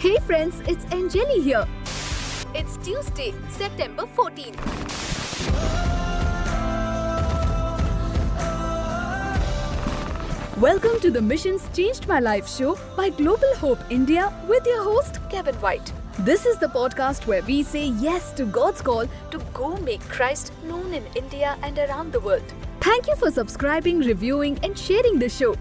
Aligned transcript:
Hey 0.00 0.16
friends, 0.20 0.60
it's 0.60 0.86
Anjali 0.86 1.42
here. 1.42 1.66
It's 2.54 2.78
Tuesday, 2.78 3.34
September 3.50 4.04
14th. 4.16 4.56
Welcome 10.56 10.98
to 11.00 11.10
the 11.10 11.20
Missions 11.20 11.68
Changed 11.74 12.08
My 12.08 12.18
Life 12.18 12.48
show 12.48 12.78
by 12.96 13.10
Global 13.10 13.54
Hope 13.56 13.80
India 13.90 14.32
with 14.48 14.64
your 14.64 14.82
host 14.82 15.18
Kevin 15.28 15.56
White. 15.56 15.92
This 16.20 16.46
is 16.46 16.56
the 16.56 16.68
podcast 16.68 17.26
where 17.26 17.42
we 17.42 17.62
say 17.62 17.88
yes 17.88 18.32
to 18.38 18.46
God's 18.46 18.80
call 18.80 19.06
to 19.30 19.38
go 19.52 19.76
make 19.76 20.00
Christ 20.08 20.54
known 20.64 20.94
in 20.94 21.04
India 21.14 21.58
and 21.62 21.78
around 21.78 22.14
the 22.14 22.20
world. 22.20 22.54
Thank 22.80 23.06
you 23.06 23.16
for 23.16 23.30
subscribing, 23.30 23.98
reviewing, 23.98 24.58
and 24.62 24.78
sharing 24.78 25.18
the 25.18 25.28
show. 25.28 25.56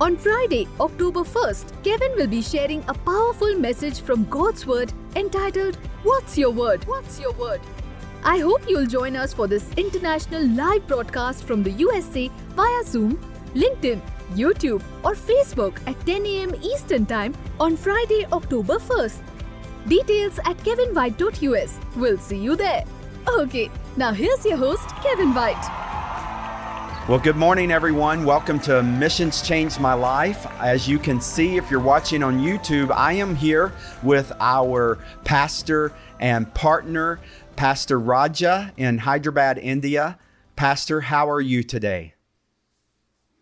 On 0.00 0.16
Friday, 0.16 0.66
October 0.80 1.20
1st, 1.20 1.84
Kevin 1.84 2.16
will 2.16 2.26
be 2.26 2.42
sharing 2.42 2.82
a 2.88 2.94
powerful 2.94 3.54
message 3.54 4.00
from 4.00 4.24
God's 4.24 4.66
Word 4.66 4.92
entitled 5.14 5.76
What's 6.02 6.36
Your 6.36 6.50
Word? 6.50 6.84
What's 6.86 7.20
Your 7.20 7.32
Word? 7.34 7.60
I 8.24 8.38
hope 8.38 8.68
you'll 8.68 8.86
join 8.86 9.14
us 9.14 9.32
for 9.32 9.46
this 9.46 9.72
international 9.76 10.48
live 10.48 10.84
broadcast 10.88 11.44
from 11.44 11.62
the 11.62 11.70
USA 11.70 12.28
via 12.56 12.82
Zoom, 12.84 13.18
LinkedIn, 13.54 14.00
YouTube, 14.32 14.82
or 15.04 15.14
Facebook 15.14 15.78
at 15.86 16.04
10 16.04 16.26
a.m. 16.26 16.54
Eastern 16.56 17.06
Time 17.06 17.32
on 17.60 17.76
Friday, 17.76 18.26
October 18.32 18.78
1st. 18.78 19.22
Details 19.86 20.40
at 20.40 20.56
kevinwhite.us. 20.58 21.78
We'll 21.94 22.18
see 22.18 22.38
you 22.38 22.56
there. 22.56 22.84
Okay, 23.28 23.70
now 23.96 24.12
here's 24.12 24.44
your 24.44 24.56
host, 24.56 24.88
Kevin 25.04 25.32
White. 25.32 25.83
Well, 27.06 27.18
good 27.18 27.36
morning, 27.36 27.70
everyone. 27.70 28.24
Welcome 28.24 28.58
to 28.60 28.82
Missions 28.82 29.42
Changed 29.42 29.78
My 29.78 29.92
Life. 29.92 30.46
As 30.58 30.88
you 30.88 30.98
can 30.98 31.20
see, 31.20 31.58
if 31.58 31.70
you're 31.70 31.78
watching 31.78 32.22
on 32.22 32.38
YouTube, 32.38 32.90
I 32.90 33.12
am 33.12 33.36
here 33.36 33.74
with 34.02 34.32
our 34.40 34.98
pastor 35.22 35.92
and 36.18 36.52
partner, 36.54 37.20
Pastor 37.56 38.00
Raja 38.00 38.72
in 38.78 38.96
Hyderabad, 38.96 39.58
India. 39.58 40.18
Pastor, 40.56 41.02
how 41.02 41.28
are 41.28 41.42
you 41.42 41.62
today? 41.62 42.14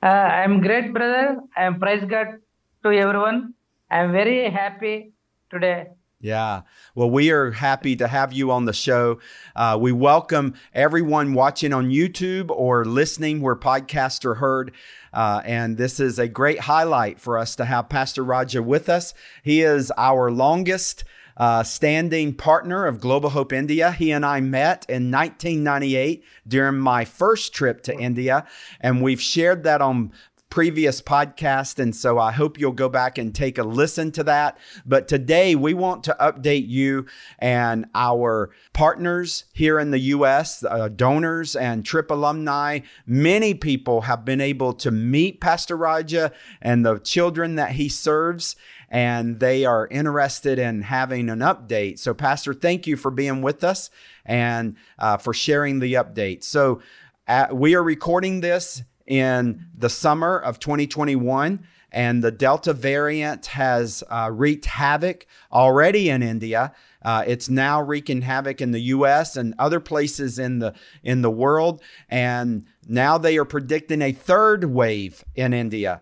Uh, 0.03 0.07
I'm 0.07 0.61
great, 0.61 0.93
brother. 0.93 1.39
I'm 1.57 1.79
praise 1.79 2.05
God 2.05 2.39
to 2.83 2.89
everyone. 2.91 3.55
I'm 3.89 4.11
very 4.11 4.51
happy 4.51 5.13
today. 5.53 5.87
Yeah. 6.23 6.63
Well, 6.95 7.11
we 7.11 7.33
are 7.33 7.51
happy 7.51 7.97
to 7.97 8.07
have 8.07 8.33
you 8.33 8.53
on 8.53 8.65
the 8.65 8.73
show. 8.73 9.19
Uh, 9.57 9.77
we 9.81 9.91
welcome 9.91 10.55
everyone 10.73 11.35
watching 11.35 11.73
on 11.73 11.91
YouTube 11.91 12.49
or 12.49 12.85
listening 12.85 13.41
where 13.41 13.57
podcasts 13.57 14.25
are 14.25 14.37
heard. 14.37 14.71
Uh, 15.13 15.43
and 15.45 15.77
this 15.77 15.99
is 15.99 16.21
a 16.21 16.29
great 16.29 16.61
highlight 16.61 17.19
for 17.19 17.37
us 17.37 17.57
to 17.57 17.65
have 17.65 17.89
Pastor 17.89 18.23
Raja 18.23 18.63
with 18.63 18.89
us. 18.89 19.15
He 19.43 19.63
is 19.63 19.91
our 19.99 20.31
longest 20.31 21.03
uh, 21.37 21.65
standing 21.65 22.35
partner 22.35 22.87
of 22.87 23.01
Global 23.01 23.31
Hope 23.31 23.53
India. 23.53 23.91
He 23.91 24.13
and 24.13 24.25
I 24.25 24.41
met 24.41 24.87
in 24.89 25.11
1998 25.11 26.23
during 26.47 26.79
my 26.79 27.05
first 27.05 27.53
trip 27.53 27.83
to 27.85 27.99
India, 27.99 28.47
and 28.81 29.03
we've 29.03 29.21
shared 29.21 29.65
that 29.65 29.81
on 29.81 30.13
previous 30.53 31.01
podcast. 31.01 31.79
And 31.79 31.97
so 31.97 32.19
I 32.19 32.31
hope 32.31 32.61
you'll 32.61 32.73
go 32.73 32.91
back 32.91 33.17
and 33.17 33.35
take 33.35 33.57
a 33.57 33.63
listen 33.63 34.13
to 34.13 34.25
that. 34.25 34.59
But 34.85 35.09
today 35.09 35.55
we 35.55 35.73
want 35.73 36.05
to 36.05 36.17
update 36.21 36.69
you 36.69 37.07
and 37.39 37.87
our 37.95 38.51
partners 38.75 39.45
here 39.55 39.79
in 39.79 39.93
the 39.93 39.99
US, 39.99 40.63
uh, 40.63 40.89
donors 40.89 41.57
and 41.57 41.87
TRIP 41.87 42.11
alumni. 42.11 42.81
Many 43.07 43.55
people 43.55 44.03
have 44.03 44.27
been 44.27 44.43
able 44.43 44.75
to 44.75 44.91
meet 44.91 45.41
Pastor 45.41 45.75
Raja 45.75 46.33
and 46.61 46.85
the 46.85 46.99
children 46.99 47.55
that 47.55 47.73
he 47.73 47.89
serves 47.89 48.55
and 48.91 49.41
they 49.41 49.65
are 49.65 49.89
interested 49.91 50.59
in 50.59 50.83
having 50.83 51.31
an 51.31 51.39
update. 51.39 51.99
So, 51.99 52.13
Pastor, 52.13 52.53
thank 52.53 52.87
you 52.87 52.99
for 52.99 53.11
being 53.11 53.41
with 53.41 53.65
us 53.65 53.89
and 54.23 54.77
uh, 54.99 55.17
for 55.17 55.33
sharing 55.33 55.79
the 55.79 55.95
update. 55.95 56.45
So, 56.45 56.83
uh, 57.27 57.47
we 57.53 57.75
are 57.75 57.83
recording 57.83 58.43
this 58.43 58.83
in 59.07 59.67
the 59.77 59.89
summer 59.89 60.39
of 60.39 60.59
2021 60.59 61.65
and 61.93 62.25
the 62.25 62.31
Delta 62.31 62.73
variant 62.73 63.47
has 63.47 64.03
uh, 64.09 64.31
wreaked 64.33 64.65
havoc 64.65 65.27
already 65.53 66.09
in 66.09 66.23
India. 66.23 66.73
Uh, 67.03 67.23
it's 67.27 67.49
now 67.49 67.83
wreaking 67.83 68.23
havoc 68.23 68.61
in 68.61 68.73
the 68.73 68.81
U.S. 68.81 69.37
and 69.37 69.55
other 69.59 69.81
places 69.81 70.39
in 70.39 70.61
the 70.61 70.75
in 71.03 71.23
the 71.23 71.31
world, 71.31 71.83
and 72.09 72.65
now 72.89 73.19
they 73.19 73.37
are 73.37 73.45
predicting 73.45 74.01
a 74.01 74.13
third 74.13 74.65
wave 74.65 75.25
in 75.35 75.53
India. 75.53 76.01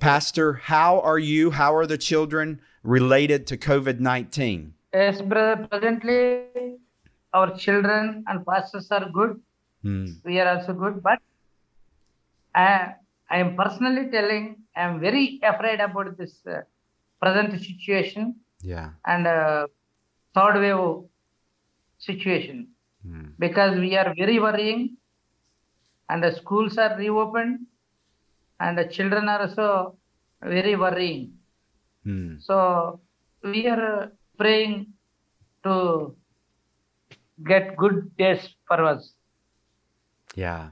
Pastor, 0.00 0.54
how 0.54 1.00
are 1.00 1.18
you? 1.18 1.50
How 1.50 1.74
are 1.74 1.86
the 1.86 1.98
children 1.98 2.60
related 2.82 3.46
to 3.48 3.56
COVID 3.56 3.98
19? 3.98 4.74
Yes, 4.94 5.20
brother. 5.20 5.66
Presently, 5.66 6.76
our 7.34 7.56
children 7.56 8.24
and 8.28 8.46
pastors 8.46 8.90
are 8.90 9.10
good. 9.10 9.40
We 10.24 10.40
are 10.40 10.58
also 10.58 10.72
good, 10.72 11.02
but 11.02 11.20
I, 12.56 12.94
I 13.30 13.38
am 13.38 13.56
personally 13.56 14.10
telling 14.10 14.56
I 14.74 14.82
am 14.88 15.00
very 15.00 15.40
afraid 15.42 15.80
about 15.80 16.16
this 16.18 16.34
uh, 16.46 16.62
present 17.20 17.52
situation 17.60 18.36
Yeah. 18.62 18.90
and 19.04 19.26
uh, 19.26 19.66
third 20.34 20.56
wave 20.64 21.04
situation 21.98 22.68
because 23.38 23.78
we 23.78 23.96
are 23.96 24.14
very 24.16 24.38
worrying 24.40 24.96
and 26.08 26.22
the 26.22 26.32
schools 26.40 26.78
are 26.78 26.96
reopened 26.96 27.66
and 28.60 28.78
the 28.78 28.86
children 28.96 29.28
are 29.28 29.42
also 29.42 29.96
very 30.42 30.76
worrying. 30.76 31.32
Hmm. 32.04 32.38
So 32.40 33.00
we 33.42 33.66
are 33.66 34.02
uh, 34.02 34.06
praying 34.38 34.92
to 35.64 36.16
get 37.44 37.76
good 37.76 38.16
days 38.16 38.42
for 38.66 38.84
us. 38.84 39.12
Yeah. 40.34 40.70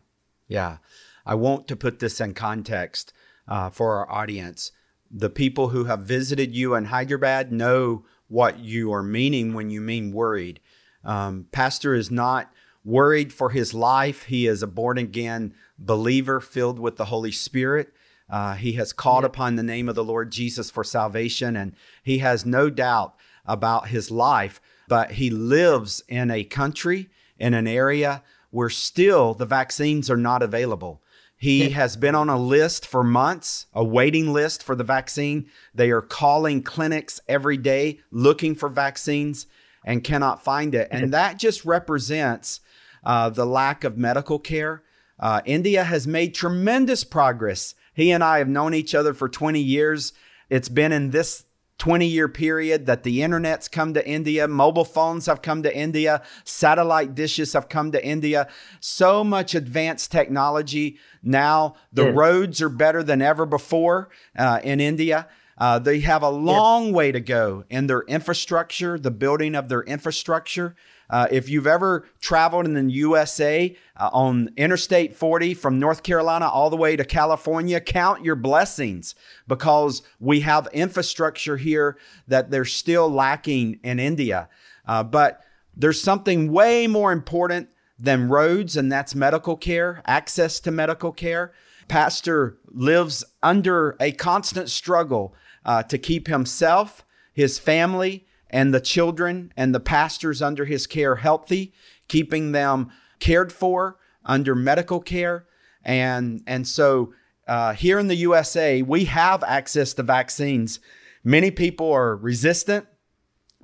Yeah. 0.49 0.79
I 1.27 1.35
want 1.35 1.69
to 1.69 1.77
put 1.77 1.99
this 1.99 2.21
in 2.21 2.35
context 2.35 3.13
uh, 3.49 3.71
for 3.71 3.97
our 3.97 4.11
audience. 4.11 4.73
The 5.11 5.31
people 5.31 5.69
who 5.69 5.85
have 5.85 6.01
visited 6.01 6.55
you 6.55 6.75
in 6.75 6.87
Hyderabad 6.87 7.53
know 7.53 8.05
what 8.29 8.59
you 8.59 8.93
are 8.93 9.03
meaning 9.03 9.55
when 9.55 9.71
you 9.71 9.81
mean 9.81 10.13
worried. 10.13 10.61
Um, 11.05 11.47
Pastor 11.53 11.95
is 11.95 12.11
not 12.11 12.53
worried 12.85 13.33
for 13.33 13.51
his 13.51 13.75
life. 13.75 14.25
He 14.25 14.47
is 14.47 14.63
a 14.63 14.67
born 14.67 14.99
again 14.99 15.55
believer 15.79 16.41
filled 16.41 16.79
with 16.79 16.97
the 16.97 17.07
Holy 17.07 17.33
Spirit. 17.33 17.93
Uh, 18.29 18.55
he 18.55 18.73
has 18.73 18.93
called 18.93 19.25
upon 19.25 19.57
the 19.57 19.63
name 19.63 19.89
of 19.89 19.95
the 19.95 20.05
Lord 20.05 20.33
Jesus 20.33 20.71
for 20.71 20.83
salvation, 20.83 21.57
and 21.57 21.75
he 22.03 22.19
has 22.19 22.47
no 22.47 22.71
doubt 22.71 23.15
about 23.47 23.89
his 23.89 24.11
life. 24.11 24.61
But 24.89 25.13
he 25.13 25.31
lives 25.31 26.03
in 26.09 26.31
a 26.31 26.45
country, 26.45 27.11
in 27.39 27.55
an 27.55 27.67
area 27.67 28.23
where 28.51 28.71
still 28.71 29.35
the 29.35 29.47
vaccines 29.47 30.11
are 30.11 30.17
not 30.17 30.43
available. 30.43 31.03
He 31.45 31.71
has 31.71 31.99
been 31.99 32.15
on 32.15 32.31
a 32.31 32.39
list 32.39 32.87
for 32.87 33.05
months, 33.05 33.67
a 33.75 33.85
waiting 33.85 34.33
list 34.33 34.63
for 34.63 34.75
the 34.75 34.83
vaccine. 34.83 35.51
They 35.75 35.91
are 35.91 36.01
calling 36.01 36.63
clinics 36.63 37.21
every 37.29 37.59
day 37.59 38.01
looking 38.11 38.55
for 38.55 38.71
vaccines 38.71 39.47
and 39.85 40.03
cannot 40.03 40.43
find 40.43 40.75
it. 40.75 40.89
And 40.91 41.13
that 41.13 41.39
just 41.39 41.67
represents 41.67 42.61
uh, 43.05 43.29
the 43.29 43.45
lack 43.45 43.85
of 43.85 43.99
medical 43.99 44.39
care. 44.39 44.85
Uh, 45.21 45.43
India 45.45 45.85
has 45.85 46.07
made 46.07 46.35
tremendous 46.35 47.05
progress. 47.05 47.75
He 47.93 48.11
and 48.11 48.25
I 48.25 48.39
have 48.39 48.49
known 48.49 48.73
each 48.73 48.95
other 48.95 49.13
for 49.13 49.29
20 49.29 49.61
years. 49.61 50.15
It's 50.49 50.71
been 50.71 50.93
in 50.93 51.11
this 51.11 51.45
20 51.79 52.07
year 52.07 52.29
period 52.29 52.87
that 52.87 53.03
the 53.03 53.23
internet's 53.23 53.69
come 53.69 53.95
to 53.95 54.09
India, 54.09 54.47
mobile 54.47 54.85
phones 54.85 55.27
have 55.27 55.43
come 55.43 55.63
to 55.63 55.77
India, 55.77 56.23
satellite 56.45 57.15
dishes 57.15 57.53
have 57.53 57.69
come 57.69 57.91
to 57.93 58.05
India. 58.07 58.49
So 58.81 59.25
much 59.25 59.55
advanced 59.55 60.13
technology. 60.13 60.99
Now 61.23 61.75
the 61.93 62.05
Yeah. 62.05 62.13
roads 62.15 62.63
are 62.63 62.69
better 62.69 63.03
than 63.03 63.21
ever 63.21 63.45
before 63.47 64.09
uh, 64.39 64.61
in 64.63 64.81
India. 64.81 65.29
Uh, 65.57 65.79
they 65.79 66.01
have 66.01 66.23
a 66.23 66.31
long 66.31 66.93
way 66.93 67.13
to 67.13 67.21
go 67.21 67.65
in 67.71 67.87
their 67.87 68.03
infrastructure, 68.03 68.99
the 68.99 69.11
building 69.11 69.55
of 69.55 69.69
their 69.69 69.83
infrastructure. 69.83 70.75
Uh, 71.11 71.27
if 71.31 71.49
you've 71.49 71.67
ever 71.67 72.07
traveled 72.21 72.67
in 72.67 72.75
the 72.75 72.93
USA 72.95 73.77
uh, 73.97 74.11
on 74.13 74.51
Interstate 74.57 75.15
40 75.15 75.55
from 75.55 75.79
North 75.79 76.03
Carolina 76.03 76.49
all 76.49 76.71
the 76.71 76.77
way 76.77 76.97
to 76.97 77.05
California, 77.05 77.81
count 77.81 78.25
your 78.25 78.37
blessings 78.37 79.15
because 79.47 80.03
we 80.19 80.41
have 80.41 80.69
infrastructure 80.73 81.57
here 81.57 81.97
that 82.27 82.51
they're 82.51 82.65
still 82.65 83.09
lacking 83.11 83.79
in 83.83 84.01
India. 84.01 84.49
Uh, 84.87 85.03
but 85.03 85.43
there's 85.77 86.01
something 86.01 86.53
way 86.53 86.87
more 86.87 87.13
important 87.13 87.69
than 87.99 88.29
roads, 88.29 88.77
and 88.77 88.91
that's 88.91 89.15
medical 89.15 89.57
care, 89.57 90.03
access 90.07 90.61
to 90.61 90.71
medical 90.71 91.13
care. 91.13 91.53
Pastor 91.89 92.59
lives 92.67 93.25
under 93.43 93.97
a 94.01 94.13
constant 94.13 94.71
struggle 94.71 95.35
uh, 95.65 95.83
to 95.85 95.99
keep 95.99 96.27
himself, 96.27 97.05
his 97.33 97.59
family, 97.59 98.27
and 98.55 98.73
the 98.73 98.81
children 98.81 99.53
and 99.55 99.75
the 99.75 99.81
pastors 99.81 100.41
under 100.41 100.65
his 100.65 100.87
care 100.87 101.17
healthy, 101.17 101.75
keeping 102.09 102.53
them 102.53 102.91
cared 103.21 103.53
for 103.53 103.99
under 104.25 104.55
medical 104.55 105.01
care. 105.01 105.45
And, 105.85 106.43
and 106.47 106.67
so 106.67 107.13
uh, 107.47 107.75
here 107.75 107.99
in 107.99 108.09
the 108.09 108.17
USA, 108.17 108.81
we 108.81 109.05
have 109.05 109.45
access 109.45 109.93
to 109.95 110.03
vaccines 110.03 110.81
Many 111.25 111.51
people 111.51 111.91
are 111.91 112.15
resistant. 112.15 112.87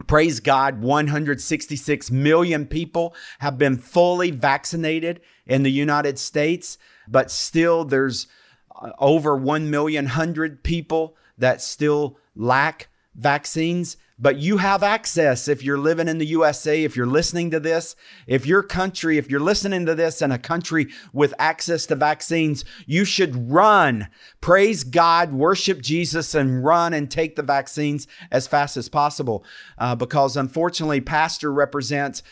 Praise 0.06 0.40
God, 0.40 0.80
166 0.80 2.10
million 2.10 2.66
people 2.66 3.14
have 3.40 3.58
been 3.58 3.76
fully 3.76 4.30
vaccinated 4.30 5.20
in 5.46 5.62
the 5.62 5.70
United 5.70 6.18
States, 6.18 6.78
but 7.06 7.30
still 7.30 7.84
there's 7.84 8.26
uh, 8.74 8.92
over 8.98 9.36
1 9.36 9.68
million 9.68 10.06
hundred 10.06 10.64
people 10.64 11.16
that 11.36 11.60
still 11.60 12.18
lack 12.34 12.88
vaccines 13.14 13.98
but 14.20 14.36
you 14.36 14.58
have 14.58 14.82
access 14.82 15.48
if 15.48 15.64
you're 15.64 15.78
living 15.78 16.06
in 16.06 16.18
the 16.18 16.26
USA, 16.26 16.84
if 16.84 16.94
you're 16.94 17.06
listening 17.06 17.50
to 17.50 17.58
this, 17.58 17.96
if 18.26 18.44
your 18.44 18.62
country, 18.62 19.16
if 19.16 19.30
you're 19.30 19.40
listening 19.40 19.86
to 19.86 19.94
this 19.94 20.20
in 20.20 20.30
a 20.30 20.38
country 20.38 20.88
with 21.12 21.32
access 21.38 21.86
to 21.86 21.96
vaccines, 21.96 22.64
you 22.86 23.06
should 23.06 23.50
run, 23.50 24.08
praise 24.42 24.84
God, 24.84 25.32
worship 25.32 25.80
Jesus, 25.80 26.34
and 26.34 26.62
run 26.62 26.92
and 26.92 27.10
take 27.10 27.34
the 27.36 27.42
vaccines 27.42 28.06
as 28.30 28.46
fast 28.46 28.76
as 28.76 28.90
possible. 28.90 29.42
Uh, 29.78 29.94
because 29.94 30.36
unfortunately, 30.36 31.00
Pastor 31.00 31.50
represents 31.50 32.22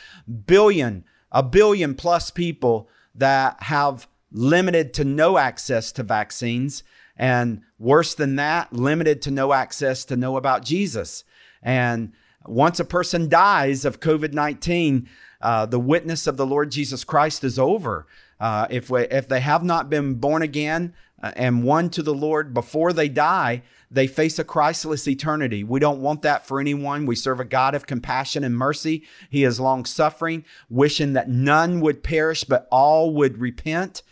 billion, 0.47 1.05
a 1.33 1.43
billion 1.43 1.95
plus 1.95 2.31
people 2.31 2.91
that 3.15 3.63
have 3.65 4.07
limited 4.31 4.93
to 4.95 5.05
no 5.05 5.39
access 5.39 5.91
to 5.93 6.03
vaccines. 6.03 6.83
And 7.17 7.63
worse 7.79 8.15
than 8.15 8.37
that, 8.37 8.73
limited 8.73 9.23
to 9.23 9.31
no 9.31 9.55
access 9.55 10.05
to 10.05 10.17
know 10.17 10.37
about 10.37 10.65
Jesus. 10.65 11.25
And 11.63 12.13
once 12.47 12.81
a 12.81 12.85
person 12.85 13.29
dies 13.29 13.85
of 13.85 14.01
COVID 14.01 14.33
19, 14.33 15.09
uh, 15.41 15.67
the 15.67 15.79
witness 15.79 16.27
of 16.27 16.37
the 16.37 16.47
Lord 16.47 16.71
Jesus 16.71 17.05
Christ 17.05 17.45
is 17.45 17.59
over. 17.59 18.07
Uh, 18.41 18.67
if, 18.71 18.91
we, 18.91 19.03
if 19.03 19.29
they 19.29 19.41
have 19.41 19.65
not 19.65 19.91
been 19.91 20.15
born 20.15 20.43
again 20.43 20.95
uh, 21.23 21.33
and 21.37 21.65
won 21.65 21.91
to 21.91 22.03
the 22.03 22.15
Lord 22.15 22.55
before 22.55 22.93
they 22.93 23.09
die, 23.09 23.63
they 23.91 24.07
face 24.07 24.39
a 24.39 24.45
Christless 24.45 25.09
eternity. 25.09 25.65
We 25.65 25.81
don't 25.81 26.01
want 26.01 26.23
that 26.23 26.47
for 26.47 26.61
anyone. 26.61 27.07
We 27.07 27.17
serve 27.17 27.41
a 27.41 27.45
God 27.45 27.75
of 27.75 27.87
compassion 27.87 28.45
and 28.45 28.57
mercy. 28.57 29.05
He 29.31 29.45
is 29.45 29.59
long 29.59 29.85
suffering, 29.85 30.45
wishing 30.69 31.15
that 31.15 31.29
none 31.29 31.81
would 31.81 32.03
perish, 32.03 32.45
but 32.45 32.69
all 32.71 33.15
would 33.15 33.39
repent. 33.39 34.03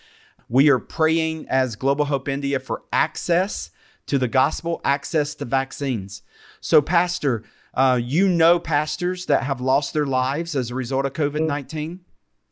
We 0.48 0.70
are 0.70 0.78
praying 0.78 1.46
as 1.48 1.76
Global 1.76 2.06
Hope 2.06 2.28
India 2.28 2.58
for 2.58 2.84
access 2.92 3.70
to 4.06 4.18
the 4.18 4.28
gospel, 4.28 4.80
access 4.84 5.34
to 5.36 5.44
vaccines. 5.44 6.22
So, 6.66 6.82
Pastor, 6.82 7.44
uh, 7.74 8.00
you 8.02 8.28
know 8.28 8.58
pastors 8.58 9.26
that 9.26 9.44
have 9.44 9.60
lost 9.60 9.94
their 9.94 10.04
lives 10.04 10.56
as 10.56 10.72
a 10.72 10.74
result 10.74 11.06
of 11.06 11.12
COVID 11.12 11.46
19? 11.46 12.00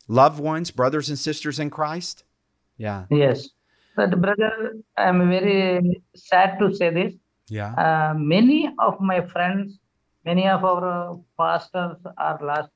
Loved 0.06 0.38
ones, 0.38 0.70
brothers 0.70 1.08
and 1.08 1.18
sisters 1.18 1.58
in 1.58 1.68
Christ? 1.68 2.22
Yeah. 2.76 3.06
Yes. 3.10 3.48
But, 3.96 4.20
brother, 4.20 4.74
I'm 4.96 5.28
very 5.28 6.00
sad 6.14 6.60
to 6.60 6.72
say 6.72 6.90
this. 6.90 7.14
Yeah. 7.48 7.72
Uh, 7.74 8.14
many 8.16 8.70
of 8.78 9.00
my 9.00 9.20
friends, 9.32 9.80
many 10.24 10.46
of 10.46 10.64
our 10.64 11.18
pastors 11.36 11.96
are 12.16 12.38
lost, 12.40 12.70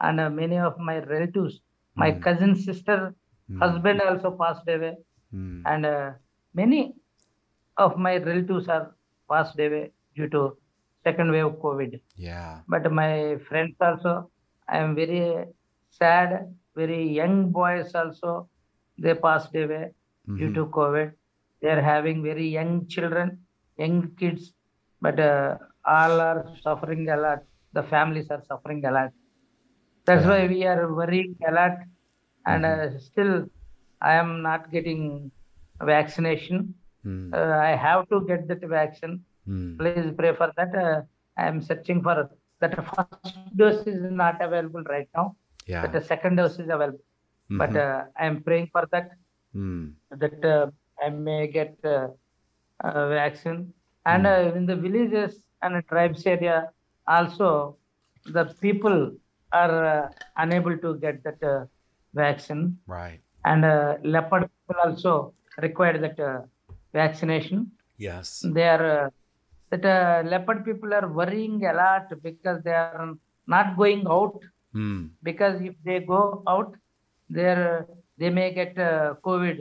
and 0.00 0.18
uh, 0.18 0.28
many 0.28 0.58
of 0.58 0.76
my 0.76 0.98
relatives, 0.98 1.60
my 1.94 2.10
Mm. 2.10 2.20
cousin 2.24 2.56
sister, 2.56 3.14
Mm. 3.48 3.60
husband 3.62 4.00
also 4.08 4.32
passed 4.42 4.66
away, 4.66 4.96
Mm. 5.32 5.62
and 5.66 5.86
uh, 5.86 6.10
many 6.52 6.80
of 7.76 7.96
my 7.96 8.16
relatives 8.16 8.66
are 8.66 8.96
passed 9.28 9.56
away 9.68 9.92
due 10.16 10.28
to 10.34 10.42
second 11.04 11.30
wave 11.32 11.46
of 11.46 11.56
COVID. 11.66 12.00
Yeah. 12.16 12.60
But 12.68 12.90
my 12.92 13.36
friends 13.48 13.76
also, 13.80 14.30
I 14.68 14.78
am 14.78 14.94
very 14.94 15.24
sad. 15.90 16.54
Very 16.76 17.02
young 17.20 17.50
boys 17.50 17.94
also, 17.94 18.48
they 18.98 19.14
passed 19.14 19.54
away 19.62 19.84
due 20.38 20.50
Mhm. 20.50 20.54
to 20.58 20.62
COVID. 20.78 21.08
They 21.60 21.70
are 21.76 21.82
having 21.92 22.22
very 22.22 22.46
young 22.58 22.72
children, 22.94 23.28
young 23.82 23.96
kids, 24.20 24.44
but 25.00 25.18
uh, 25.30 25.56
all 25.96 26.14
are 26.28 26.40
suffering 26.64 27.08
a 27.08 27.16
lot. 27.24 27.40
The 27.78 27.82
families 27.94 28.28
are 28.30 28.42
suffering 28.50 28.84
a 28.90 28.92
lot. 28.98 29.10
That's 30.06 30.24
Yeah. 30.24 30.30
why 30.32 30.40
we 30.54 30.60
are 30.72 30.84
worrying 31.00 31.34
a 31.48 31.52
lot. 31.60 31.76
And 32.46 32.64
uh, 32.64 32.98
still, 33.08 33.34
I 34.00 34.14
am 34.22 34.30
not 34.42 34.70
getting 34.70 35.02
vaccination. 35.92 36.74
Mm. 37.04 37.32
Uh, 37.34 37.56
I 37.70 37.72
have 37.86 38.08
to 38.12 38.24
get 38.30 38.46
that 38.48 38.62
vaccine 38.78 39.14
Mm. 39.50 39.70
please 39.78 40.08
pray 40.20 40.32
for 40.40 40.48
that. 40.58 40.72
Uh, 40.84 40.98
I 41.36 41.46
am 41.50 41.58
searching 41.68 42.00
for 42.06 42.14
that. 42.60 42.72
First 42.90 43.38
dose 43.60 43.82
is 43.92 44.00
not 44.22 44.36
available 44.46 44.84
right 44.94 45.08
now, 45.18 45.26
Yeah. 45.72 45.82
but 45.82 45.92
the 45.96 46.02
second 46.12 46.36
dose 46.40 46.56
is 46.64 46.68
available. 46.76 47.04
But 47.60 47.70
Mhm. 47.70 47.80
uh, 47.84 47.98
I 48.20 48.26
am 48.30 48.36
praying 48.48 48.68
for 48.74 48.84
that 48.94 49.08
Mm. 49.62 49.84
that 50.22 50.44
uh, 50.54 50.66
I 51.04 51.10
may 51.28 51.40
get 51.58 51.74
uh, 51.94 52.08
vaccine. 53.18 53.60
And 54.12 54.26
uh, 54.26 54.52
in 54.58 54.64
the 54.70 54.76
villages 54.84 55.32
and 55.62 55.74
tribes 55.92 56.22
area, 56.34 56.58
also 57.16 57.48
the 58.36 58.44
people 58.64 58.98
are 59.62 59.74
uh, 59.94 60.04
unable 60.44 60.76
to 60.84 60.90
get 61.04 61.16
that 61.26 61.42
uh, 61.54 61.64
vaccine. 62.22 62.62
Right. 62.86 63.20
And 63.50 63.64
uh, 63.64 63.96
leper 64.14 64.40
people 64.52 64.78
also 64.86 65.12
require 65.66 65.96
that 66.04 66.18
uh, 66.20 66.40
vaccination 66.92 67.58
Yes. 68.08 68.28
they 68.56 68.66
are 68.74 68.84
uh, 68.98 69.10
that 69.70 69.84
uh, 69.84 70.22
leper 70.32 70.56
people 70.68 70.92
are 70.98 71.08
worrying 71.08 71.64
a 71.66 71.72
lot 71.82 72.06
because 72.22 72.62
they 72.64 72.72
are 72.84 73.14
not 73.46 73.76
going 73.76 74.04
out 74.18 74.38
Mm. 74.80 75.10
because 75.28 75.60
if 75.68 75.74
they 75.86 75.98
go 75.98 76.20
out 76.52 76.68
they're 77.28 77.86
they 78.18 78.30
may 78.30 78.48
get 78.58 78.78
uh, 78.78 79.14
covid 79.26 79.56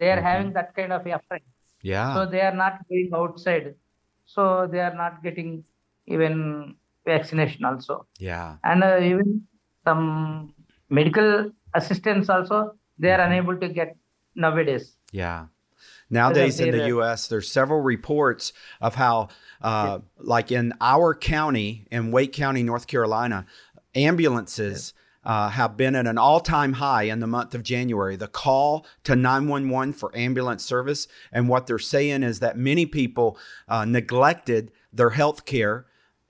they 0.00 0.08
are 0.14 0.22
having 0.28 0.50
that 0.58 0.70
kind 0.78 0.92
of 0.96 1.02
effect 1.18 1.44
Yeah. 1.82 2.14
so 2.14 2.20
they 2.32 2.40
are 2.48 2.54
not 2.62 2.74
going 2.90 3.10
outside 3.20 3.66
so 4.34 4.42
they 4.72 4.80
are 4.86 4.94
not 5.02 5.22
getting 5.26 5.50
even 6.14 6.34
vaccination 7.10 7.64
also 7.70 8.06
yeah. 8.18 8.56
and 8.64 8.82
uh, 8.82 8.98
even 9.10 9.28
some 9.86 10.04
medical 10.98 11.30
assistance 11.80 12.28
also 12.36 12.58
they 12.98 13.10
are 13.16 13.20
Mhm. 13.20 13.28
unable 13.30 13.56
to 13.64 13.68
get 13.80 13.90
nowadays 14.44 14.86
Yeah. 15.22 15.38
Nowadays 16.08 16.60
in 16.60 16.70
the 16.70 16.86
U.S., 16.88 17.26
there's 17.26 17.50
several 17.50 17.80
reports 17.80 18.52
of 18.80 18.94
how, 18.94 19.28
uh, 19.60 19.98
like 20.18 20.52
in 20.52 20.72
our 20.80 21.14
county, 21.14 21.86
in 21.90 22.12
Wake 22.12 22.32
County, 22.32 22.62
North 22.62 22.86
Carolina, 22.86 23.44
ambulances 23.94 24.94
uh, 25.24 25.48
have 25.48 25.76
been 25.76 25.96
at 25.96 26.06
an 26.06 26.16
all-time 26.16 26.74
high 26.74 27.04
in 27.04 27.18
the 27.18 27.26
month 27.26 27.54
of 27.54 27.64
January. 27.64 28.14
The 28.14 28.28
call 28.28 28.86
to 29.02 29.16
911 29.16 29.94
for 29.94 30.16
ambulance 30.16 30.64
service, 30.64 31.08
and 31.32 31.48
what 31.48 31.66
they're 31.66 31.78
saying 31.80 32.22
is 32.22 32.38
that 32.38 32.56
many 32.56 32.86
people 32.86 33.36
uh, 33.66 33.84
neglected 33.84 34.70
their 34.92 35.10
health 35.10 35.44
care 35.44 35.86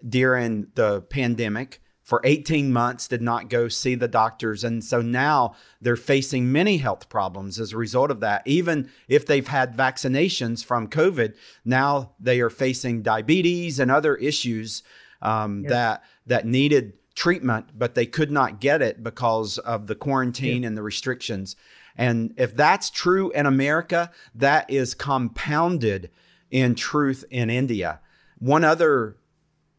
during 0.07 0.69
the 0.75 1.03
pandemic 1.03 1.83
for 2.07 2.21
18 2.23 2.73
months 2.73 3.09
did 3.09 3.21
not 3.21 3.49
go 3.51 3.67
see 3.67 3.97
the 3.97 4.07
doctors. 4.07 4.63
And 4.63 4.85
so 4.85 5.03
now 5.03 5.57
they're 5.81 5.97
facing 5.97 6.53
many 6.53 6.77
health 6.77 7.09
problems 7.09 7.59
as 7.59 7.73
a 7.73 7.77
result 7.77 8.13
of 8.13 8.21
that. 8.21 8.47
Even 8.47 8.89
if 9.09 9.27
they've 9.27 9.49
had 9.49 9.77
vaccinations 9.77 10.65
from 10.65 10.87
covid 10.87 11.35
now 11.65 12.13
they 12.21 12.41
are 12.41 12.49
facing 12.49 13.03
diabetes 13.03 13.81
and 13.81 13.91
other 13.91 14.15
issues 14.15 14.85
um, 15.21 15.63
Yes. 15.63 15.71
that 15.71 16.05
that 16.27 16.47
needed 16.47 16.93
treatment 17.17 17.71
but 17.77 17.97
they 17.97 18.07
could 18.07 18.31
not 18.31 18.61
get 18.61 18.81
it 18.81 19.03
because 19.03 19.59
of 19.59 19.89
the 19.89 19.97
quarantine 19.97 20.63
and 20.63 20.79
the 20.79 20.83
restrictions. 20.85 21.57
And 21.97 22.33
if 22.37 22.55
that's 22.55 22.89
true 22.89 23.33
in 23.33 23.47
america 23.47 24.13
that 24.33 24.71
is 24.71 24.95
compounded 24.95 26.11
in 26.53 26.77
truth 26.77 27.25
in 27.33 27.51
india. 27.51 27.99
One 28.39 28.63
other 28.63 29.17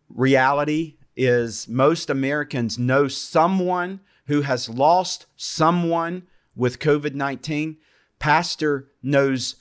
reality 0.09 0.96
is 1.17 1.67
most 1.67 2.09
Americans 2.09 2.77
know 2.77 3.07
someone 3.07 3.99
who 4.27 4.41
has 4.41 4.69
lost 4.69 5.25
someone 5.35 6.23
with 6.55 6.79
COVID 6.79 7.15
19. 7.15 7.77
Pastor 8.19 8.89
knows 9.01 9.55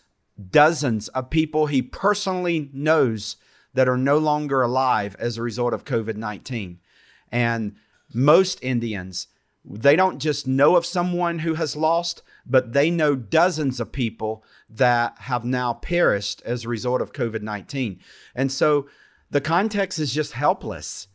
dozens 0.50 1.08
of 1.08 1.30
people 1.30 1.66
he 1.66 1.82
personally 1.82 2.70
knows 2.72 3.36
that 3.75 3.88
are 3.88 3.96
no 3.96 4.18
longer 4.18 4.62
alive 4.62 5.16
as 5.18 5.36
a 5.36 5.42
result 5.42 5.72
of 5.72 5.84
COVID 5.84 6.16
19. 6.16 6.78
And 7.32 7.76
most 8.12 8.62
Indians, 8.62 9.28
they 9.64 9.96
don't 9.96 10.18
just 10.18 10.46
know 10.46 10.76
of 10.76 10.86
someone 10.86 11.40
who 11.40 11.54
has 11.54 11.75
lost, 11.75 12.22
but 12.44 12.72
they 12.72 12.90
know 12.90 13.16
dozens 13.16 13.80
of 13.80 13.92
people 13.92 14.44
that 14.68 15.16
have 15.20 15.44
now 15.44 15.75
perished 15.75 16.42
as 16.42 16.64
a 16.64 16.68
result 16.68 17.00
of 17.00 17.12
COVID 17.12 17.42
19. 17.42 18.00
And 18.34 18.52
so 18.52 18.86
the 19.30 19.40
context 19.40 19.98
is 19.98 20.12
just 20.12 20.32
helpless. 20.32 21.08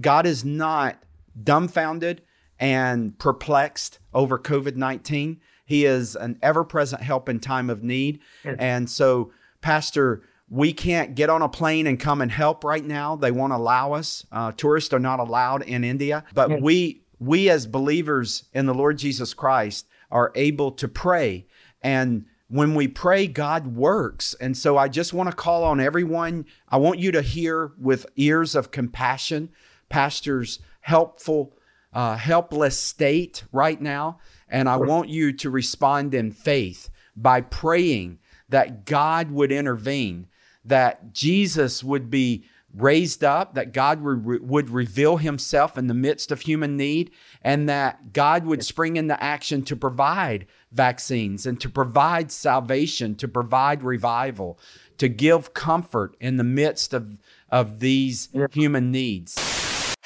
God 0.00 0.26
is 0.26 0.44
not 0.44 1.02
dumbfounded 1.42 2.22
and 2.58 3.18
perplexed 3.18 3.98
over 4.14 4.38
COVID 4.38 4.76
19. 4.76 5.40
He 5.64 5.84
is 5.84 6.14
an 6.16 6.38
ever 6.42 6.64
present 6.64 7.02
help 7.02 7.28
in 7.28 7.40
time 7.40 7.70
of 7.70 7.82
need. 7.82 8.20
Yes. 8.44 8.56
And 8.58 8.88
so, 8.90 9.32
Pastor, 9.60 10.22
we 10.48 10.72
can't 10.72 11.14
get 11.14 11.28
on 11.28 11.42
a 11.42 11.48
plane 11.48 11.86
and 11.86 11.98
come 11.98 12.20
and 12.20 12.30
help 12.30 12.62
right 12.62 12.84
now. 12.84 13.16
They 13.16 13.32
won't 13.32 13.52
allow 13.52 13.92
us. 13.92 14.24
Uh, 14.30 14.52
tourists 14.52 14.94
are 14.94 15.00
not 15.00 15.18
allowed 15.18 15.62
in 15.62 15.82
India. 15.82 16.24
But 16.32 16.50
Yes. 16.50 16.60
we, 16.62 17.02
we 17.18 17.50
as 17.50 17.66
believers 17.66 18.44
in 18.52 18.66
the 18.66 18.74
Lord 18.74 18.98
Jesus 18.98 19.34
Christ 19.34 19.88
are 20.10 20.30
able 20.36 20.70
to 20.70 20.86
pray 20.86 21.46
and 21.82 22.26
when 22.48 22.74
we 22.74 22.86
pray, 22.86 23.26
God 23.26 23.74
works. 23.76 24.34
And 24.40 24.56
so 24.56 24.76
I 24.78 24.88
just 24.88 25.12
want 25.12 25.28
to 25.30 25.34
call 25.34 25.64
on 25.64 25.80
everyone. 25.80 26.46
I 26.68 26.76
want 26.76 27.00
you 27.00 27.10
to 27.12 27.22
hear 27.22 27.72
with 27.78 28.06
ears 28.16 28.54
of 28.54 28.70
compassion, 28.70 29.50
Pastor's 29.88 30.58
helpful, 30.80 31.56
uh, 31.92 32.16
helpless 32.16 32.78
state 32.78 33.44
right 33.52 33.80
now. 33.80 34.18
And 34.48 34.68
I 34.68 34.76
want 34.76 35.08
you 35.08 35.32
to 35.32 35.50
respond 35.50 36.14
in 36.14 36.32
faith 36.32 36.88
by 37.16 37.40
praying 37.40 38.18
that 38.48 38.84
God 38.84 39.30
would 39.30 39.50
intervene, 39.50 40.28
that 40.64 41.12
Jesus 41.12 41.82
would 41.82 42.10
be 42.10 42.44
raised 42.76 43.24
up, 43.24 43.54
that 43.54 43.72
God 43.72 44.02
would, 44.02 44.24
would 44.48 44.70
reveal 44.70 45.16
himself 45.16 45.78
in 45.78 45.86
the 45.86 45.94
midst 45.94 46.30
of 46.30 46.42
human 46.42 46.76
need, 46.76 47.10
and 47.42 47.68
that 47.68 48.12
God 48.12 48.44
would 48.44 48.64
spring 48.64 48.96
into 48.96 49.20
action 49.22 49.62
to 49.64 49.74
provide 49.74 50.46
vaccines 50.70 51.46
and 51.46 51.60
to 51.60 51.70
provide 51.70 52.30
salvation, 52.30 53.14
to 53.16 53.26
provide 53.26 53.82
revival, 53.82 54.58
to 54.98 55.08
give 55.08 55.54
comfort 55.54 56.16
in 56.20 56.36
the 56.36 56.44
midst 56.44 56.92
of, 56.92 57.18
of 57.50 57.80
these 57.80 58.28
human 58.52 58.90
needs. 58.90 59.55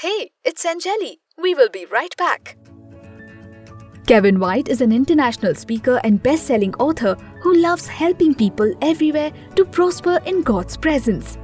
Hey, 0.00 0.30
it's 0.47 0.64
Anjali. 0.64 1.16
We 1.37 1.52
will 1.54 1.69
be 1.69 1.85
right 1.85 2.16
back. 2.16 2.57
Kevin 4.07 4.40
White 4.40 4.71
is 4.71 4.80
an 4.80 4.92
international 4.92 5.54
speaker 5.54 6.00
and 6.04 6.23
best 6.23 6.47
selling 6.47 6.75
author 6.76 7.16
who 7.42 7.54
loves 7.57 7.87
helping 7.87 8.35
people 8.35 8.73
everywhere 8.80 9.30
to 9.57 9.64
prosper 9.66 10.19
in 10.25 10.40
God's 10.40 10.78
presence. 10.78 11.37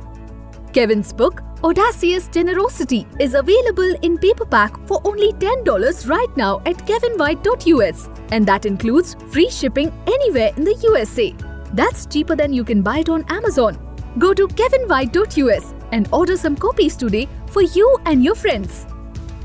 Kevin's 0.73 1.13
book, 1.13 1.43
Audacious 1.63 2.29
Generosity, 2.29 3.07
is 3.21 3.35
available 3.35 3.95
in 4.01 4.17
paperback 4.17 4.75
for 4.89 5.03
only 5.05 5.35
$10 5.35 6.09
right 6.09 6.37
now 6.39 6.63
at 6.65 6.79
kevinwhite.us, 6.79 8.09
and 8.31 8.47
that 8.47 8.65
includes 8.65 9.17
free 9.29 9.51
shipping 9.51 9.93
anywhere 10.07 10.53
in 10.57 10.65
the 10.65 10.79
USA. 10.85 11.35
That's 11.75 12.07
cheaper 12.07 12.35
than 12.35 12.55
you 12.55 12.65
can 12.65 12.81
buy 12.81 13.01
it 13.01 13.11
on 13.11 13.27
Amazon. 13.29 13.77
Go 14.19 14.33
to 14.33 14.49
kevinwhite.us 14.49 15.76
and 15.93 16.09
order 16.13 16.37
some 16.37 16.57
copies 16.57 16.97
today 16.97 17.29
for 17.49 17.63
you 17.63 17.97
and 18.07 18.23
your 18.23 18.35
friends. 18.35 18.87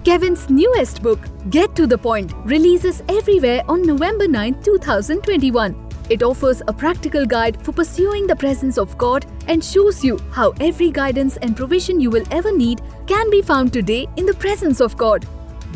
Kevin's 0.04 0.50
newest 0.50 1.04
book, 1.04 1.20
Get 1.50 1.76
to 1.76 1.86
the 1.86 1.98
Point, 1.98 2.34
releases 2.44 3.04
everywhere 3.08 3.64
on 3.68 3.84
November 3.84 4.28
9, 4.28 4.64
2021. 4.64 5.90
It 6.10 6.24
offers 6.24 6.62
a 6.68 6.74
practical 6.74 7.26
guide 7.26 7.64
for 7.64 7.72
pursuing 7.72 8.28
the 8.28 8.36
presence 8.36 8.78
of 8.78 8.98
God 8.98 9.26
and 9.48 9.64
shows 9.64 10.04
you 10.04 10.20
how 10.32 10.52
every 10.60 10.92
guidance 10.92 11.38
and 11.38 11.56
provision 11.56 12.00
you 12.00 12.10
will 12.10 12.26
ever 12.32 12.52
need 12.52 12.82
can 13.08 13.30
be 13.30 13.42
found 13.42 13.72
today 13.72 14.08
in 14.18 14.26
the 14.26 14.34
presence 14.34 14.82
of 14.82 14.98
God. 14.98 15.26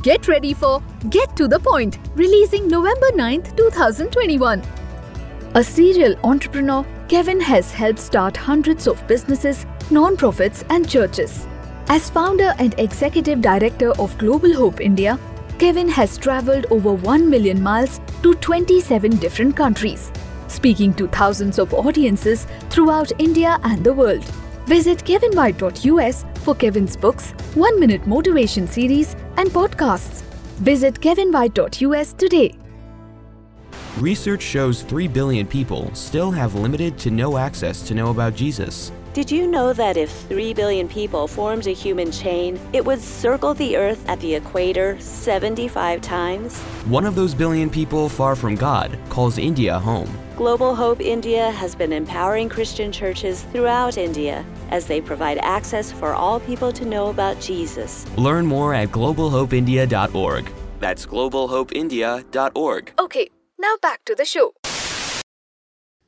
Get 0.01 0.27
ready 0.27 0.53
for 0.53 0.83
Get 1.09 1.35
to 1.37 1.47
the 1.47 1.59
Point, 1.59 1.99
releasing 2.15 2.67
November 2.67 3.11
9th, 3.11 3.55
2021. 3.55 4.61
A 5.53 5.63
serial 5.63 6.15
entrepreneur, 6.23 6.85
Kevin 7.07 7.39
has 7.39 7.71
helped 7.71 7.99
start 7.99 8.35
hundreds 8.35 8.87
of 8.87 9.05
businesses, 9.07 9.67
non-profits, 9.91 10.63
and 10.71 10.89
churches. 10.89 11.45
As 11.87 12.09
founder 12.09 12.55
and 12.57 12.73
executive 12.79 13.41
director 13.41 13.91
of 13.99 14.17
Global 14.17 14.51
Hope 14.55 14.81
India, 14.81 15.19
Kevin 15.59 15.87
has 15.87 16.17
traveled 16.17 16.65
over 16.71 16.93
1 16.93 17.29
million 17.29 17.61
miles 17.61 18.01
to 18.23 18.33
27 18.33 19.17
different 19.17 19.55
countries, 19.55 20.11
speaking 20.47 20.95
to 20.95 21.07
thousands 21.09 21.59
of 21.59 21.75
audiences 21.75 22.47
throughout 22.71 23.11
India 23.19 23.59
and 23.63 23.83
the 23.83 23.93
world. 23.93 24.23
Visit 24.65 24.97
kevinwhite.us 25.05 26.25
for 26.43 26.55
Kevin's 26.55 26.97
books, 26.97 27.31
1 27.53 27.79
Minute 27.79 28.07
Motivation 28.07 28.67
series, 28.67 29.15
and 29.37 29.51
podcasts. 29.51 30.23
Visit 30.57 30.95
kevinwhite.us 30.95 32.13
today. 32.13 32.55
Research 33.99 34.41
shows 34.41 34.81
3 34.81 35.07
billion 35.07 35.47
people 35.47 35.89
still 35.95 36.29
have 36.29 36.53
limited 36.53 36.97
to 36.97 37.09
no 37.09 37.37
access 37.37 37.81
to 37.87 37.93
know 37.93 38.09
about 38.09 38.35
Jesus. 38.35 38.91
Did 39.13 39.31
you 39.31 39.47
know 39.47 39.71
that 39.71 39.95
if 39.95 40.11
3 40.27 40.53
billion 40.53 40.89
people 40.89 41.29
formed 41.29 41.65
a 41.67 41.71
human 41.71 42.11
chain, 42.11 42.59
it 42.73 42.83
would 42.83 42.99
circle 42.99 43.53
the 43.53 43.77
Earth 43.77 44.03
at 44.09 44.19
the 44.19 44.35
equator 44.35 44.99
75 44.99 46.01
times? 46.01 46.59
One 46.89 47.05
of 47.05 47.15
those 47.15 47.33
billion 47.33 47.69
people 47.69 48.09
far 48.09 48.35
from 48.35 48.55
God 48.55 48.99
calls 49.07 49.37
India 49.37 49.79
home. 49.79 50.09
Global 50.35 50.75
Hope 50.75 50.99
India 50.99 51.51
has 51.51 51.73
been 51.73 51.93
empowering 51.93 52.49
Christian 52.49 52.91
churches 52.91 53.43
throughout 53.53 53.97
India 53.97 54.45
as 54.71 54.87
they 54.87 54.99
provide 54.99 55.37
access 55.37 55.93
for 55.93 56.13
all 56.13 56.41
people 56.41 56.73
to 56.73 56.83
know 56.83 57.07
about 57.07 57.39
Jesus. 57.39 58.05
Learn 58.17 58.45
more 58.45 58.73
at 58.73 58.89
globalhopeindia.org. 58.89 60.51
That's 60.81 61.05
globalhopeindia.org. 61.05 62.93
Okay, 62.99 63.29
now 63.57 63.75
back 63.81 64.03
to 64.05 64.15
the 64.15 64.25
show. 64.25 64.53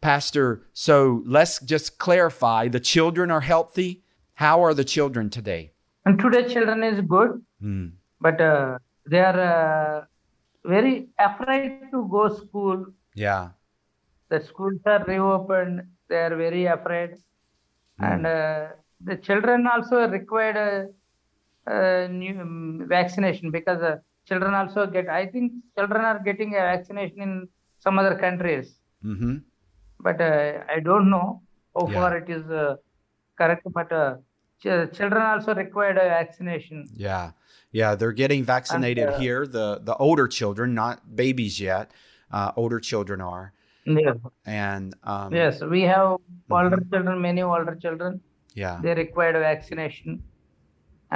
Pastor, 0.01 0.61
so 0.73 1.23
let's 1.25 1.59
just 1.59 1.97
clarify 1.97 2.67
the 2.67 2.79
children 2.79 3.31
are 3.31 3.41
healthy. 3.41 4.03
How 4.35 4.63
are 4.63 4.73
the 4.73 4.83
children 4.85 5.29
today? 5.29 5.71
And 6.05 6.19
today 6.19 6.47
children 6.47 6.83
is 6.83 7.01
good, 7.01 7.41
Hmm. 7.59 7.87
but 8.21 8.39
uh, 8.39 8.77
they 9.09 9.19
are 9.19 9.39
uh, 9.39 10.05
very 10.63 11.07
afraid 11.19 11.81
to 11.91 12.07
go 12.11 12.29
school. 12.35 12.85
Yeah. 13.15 13.49
The 14.29 14.41
schools 14.43 14.79
are 14.85 15.03
reopened. 15.05 15.81
They 16.09 16.17
are 16.17 16.35
very 16.35 16.65
afraid, 16.65 17.15
and 17.99 18.25
uh, 18.25 18.67
the 19.03 19.17
children 19.17 19.67
also 19.67 20.07
required 20.07 20.55
a, 20.57 21.73
a 21.73 22.07
new 22.07 22.39
um, 22.39 22.85
vaccination 22.87 23.51
because 23.51 23.81
uh, 23.81 23.97
children 24.27 24.53
also 24.53 24.85
get. 24.95 25.07
I 25.09 25.25
think 25.33 25.51
children 25.77 26.01
are 26.11 26.19
getting 26.27 26.53
a 26.55 26.63
vaccination 26.71 27.21
in 27.21 27.33
some 27.79 27.99
other 27.99 28.15
countries. 28.25 28.67
Mm-hmm. 29.05 29.35
but 30.05 30.19
uh, 30.21 30.63
I 30.75 30.79
don't 30.87 31.09
know 31.13 31.41
how 31.75 31.83
Yeah. 31.87 31.93
far 31.97 32.17
it 32.17 32.29
is 32.37 32.45
uh, 32.61 32.75
correct. 33.39 33.63
But 33.77 33.91
uh, 33.91 34.15
ch- 34.61 34.87
children 34.97 35.21
also 35.31 35.53
required 35.55 35.97
a 35.97 36.07
vaccination. 36.17 36.87
Yeah. 37.05 37.31
Yeah. 37.71 37.95
They're 37.95 38.17
getting 38.23 38.43
vaccinated 38.43 39.09
uh, 39.09 39.19
here. 39.19 39.41
The 39.57 39.67
the 39.89 39.95
older 40.07 40.27
children, 40.39 40.73
not 40.83 41.15
babies 41.23 41.59
yet. 41.61 41.91
Uh, 42.31 42.51
older 42.55 42.79
children 42.91 43.21
are. 43.21 43.53
Yes, 43.85 44.17
And 44.45 44.95
um, 45.03 45.33
yes, 45.33 45.61
we 45.73 45.81
have 45.83 46.17
older 46.51 46.79
children, 46.91 47.21
many 47.21 47.41
older 47.41 47.75
children. 47.85 48.19
yeah. 48.63 48.79
They 48.83 48.93
required 48.93 49.35
a 49.37 49.39
vaccination, 49.39 50.23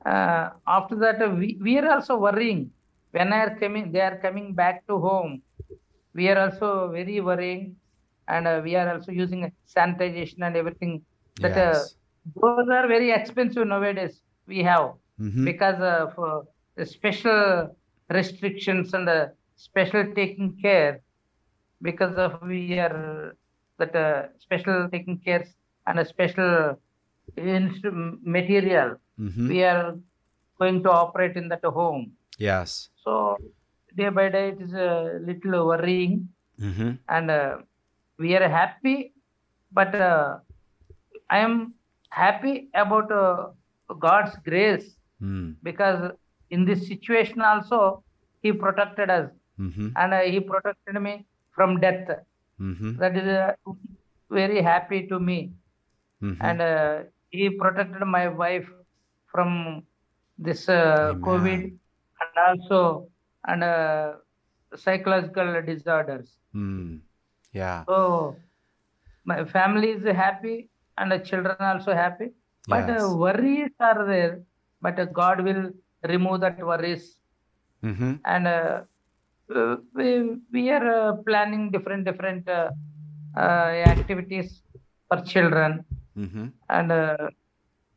uh, 0.06 0.50
after 0.68 0.96
that 0.96 1.22
uh, 1.22 1.30
we, 1.30 1.58
we 1.62 1.78
are 1.80 1.92
also 1.94 2.18
worrying. 2.18 2.72
When 3.12 3.30
they 3.30 3.38
are 3.38 3.56
coming, 3.60 3.92
they 3.92 4.02
are 4.02 4.18
coming 4.18 4.54
back 4.54 4.86
to 4.88 5.00
home. 5.00 5.42
We 6.14 6.30
are 6.30 6.40
also 6.40 6.90
very 6.92 7.20
worrying, 7.22 7.76
and 8.28 8.48
uh, 8.48 8.62
we 8.64 8.76
are 8.76 8.94
also 8.94 9.12
using 9.12 9.52
sanitization 9.78 10.42
and 10.44 10.56
everything. 10.58 11.06
That 11.42 11.58
uh, 11.58 11.86
Yes. 11.86 11.96
those 12.36 12.68
are 12.70 12.88
very 12.88 13.12
expensive 13.12 13.68
nowadays. 13.68 14.22
We 14.48 14.64
have 14.64 14.94
Mhm. 15.18 15.60
because 15.62 15.80
of 15.82 16.18
uh, 16.20 16.86
special 16.86 17.76
restrictions 18.10 18.94
and 18.94 19.10
uh, 19.10 19.28
special 19.56 20.06
taking 20.16 20.58
care 20.62 21.02
because 21.82 22.18
of 22.18 22.42
we 22.44 22.78
are 22.80 23.36
that 23.80 23.96
uh, 23.96 24.28
special 24.46 24.88
taking 24.94 25.18
care 25.20 25.46
and 25.88 26.00
a 26.00 26.06
special 26.06 26.52
material 28.38 28.90
Mhm. 29.20 29.48
we 29.52 29.60
are 29.72 29.96
going 30.60 30.80
to 30.86 30.92
operate 30.92 31.36
in 31.42 31.48
that 31.54 31.64
home 31.80 32.04
Yes. 32.38 32.90
so 33.04 33.38
day 34.00 34.10
by 34.10 34.28
day 34.36 34.46
it 34.54 34.62
is 34.68 34.74
a 34.74 35.20
little 35.30 35.58
worrying 35.72 36.16
Mm-hmm. 36.66 36.92
and 37.16 37.32
uh, 37.32 37.58
we 38.24 38.30
are 38.38 38.48
happy 38.60 38.98
but 39.78 39.94
uh, 40.10 40.28
i 41.30 41.40
am 41.48 41.56
happy 42.24 42.54
about 42.84 43.10
uh, 43.24 43.48
god's 44.08 44.36
grace 44.50 44.88
Mm. 45.28 45.56
because 45.68 46.00
in 46.56 46.62
this 46.70 46.82
situation 46.92 47.40
also 47.50 47.78
he 48.44 48.52
protected 48.64 49.10
us 49.18 49.28
Mm-hmm. 49.66 49.88
and 50.00 50.10
uh, 50.18 50.24
he 50.34 50.40
protected 50.52 50.96
me 51.08 51.14
from 51.56 51.80
death 51.84 52.10
Mm-hmm. 52.62 52.92
that 53.00 53.16
is 53.18 53.28
uh, 53.28 53.54
very 54.30 54.62
happy 54.62 55.08
to 55.08 55.20
me 55.20 55.54
Mm-hmm. 56.22 56.42
and 56.48 56.62
uh, 56.62 57.04
he 57.30 57.50
protected 57.50 58.02
my 58.08 58.28
wife 58.28 58.70
from 59.32 59.84
this 60.38 60.68
uh, 60.70 61.14
covid 61.28 61.62
and 62.22 62.34
also 62.48 63.08
and 63.48 63.64
uh, 63.64 64.14
psychological 64.76 65.62
disorders 65.72 66.38
Mm. 66.56 67.02
Yeah. 67.54 67.84
so 67.88 68.36
my 69.26 69.44
family 69.46 69.92
is 69.92 70.04
happy 70.24 70.70
and 70.98 71.12
the 71.12 71.20
children 71.20 71.56
also 71.60 71.94
happy 71.94 72.28
but 72.68 72.88
Yes. 72.88 73.02
uh, 73.02 73.10
worries 73.24 73.72
are 73.80 74.06
there 74.14 74.36
but 74.82 75.00
uh, 75.00 75.06
god 75.20 75.42
will 75.48 75.64
remove 76.14 76.42
that 76.42 76.58
worries 76.72 77.06
Mm-hmm. 77.84 78.14
and 78.26 78.48
uh, 79.54 79.76
we, 79.94 80.08
we 80.52 80.70
are 80.70 80.88
uh, 81.00 81.14
planning 81.28 81.72
different 81.72 82.04
different 82.06 82.48
uh, 82.48 82.70
uh, 83.38 83.70
activities 83.96 84.62
for 85.08 85.18
children 85.34 85.84
Mm-hmm. 86.18 86.48
and 86.70 86.92
uh, 86.92 87.28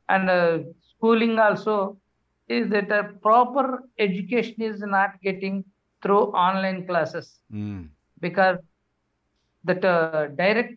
and 0.08 0.28
uh, 0.30 0.58
schooling 0.90 1.38
also 1.38 1.96
is 2.48 2.68
that 2.70 2.90
a 2.90 3.02
proper 3.26 3.82
education 3.98 4.60
is 4.70 4.80
not 4.80 5.10
getting 5.22 5.64
through 6.02 6.22
online 6.46 6.86
classes 6.86 7.40
Mm. 7.50 7.90
because 8.20 8.58
that 9.64 9.84
uh, 9.84 10.26
direct 10.40 10.74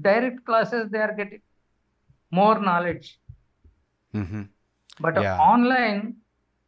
direct 0.00 0.44
classes 0.44 0.88
they 0.90 0.98
are 0.98 1.14
getting 1.14 1.40
more 2.30 2.58
knowledge 2.60 3.18
hmm 4.12 4.42
but 4.98 5.16
Yeah. 5.16 5.36
online 5.38 6.14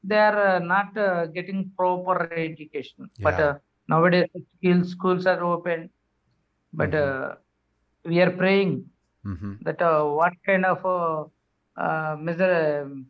they 0.03 0.19
are 0.19 0.39
uh, 0.57 0.59
not 0.61 0.97
uh, 0.97 1.27
getting 1.27 1.71
proper 1.77 2.27
education. 2.31 3.03
But 3.15 3.33
Yeah. 3.33 3.41
uh, 3.41 3.55
nowadays 3.89 4.29
schools 4.85 5.27
are 5.27 5.43
open. 5.45 5.91
But 6.73 6.95
Mhm. 6.95 6.95
uh, 6.95 7.35
we 8.05 8.21
are 8.21 8.31
praying 8.31 8.85
hmm 9.25 9.55
that 9.63 9.81
uh, 9.83 10.05
what 10.05 10.33
kind 10.47 10.65
of 10.65 10.85
uh, 10.85 11.25
uh, 11.81 12.17
measure 12.19 12.83
um, 12.85 13.07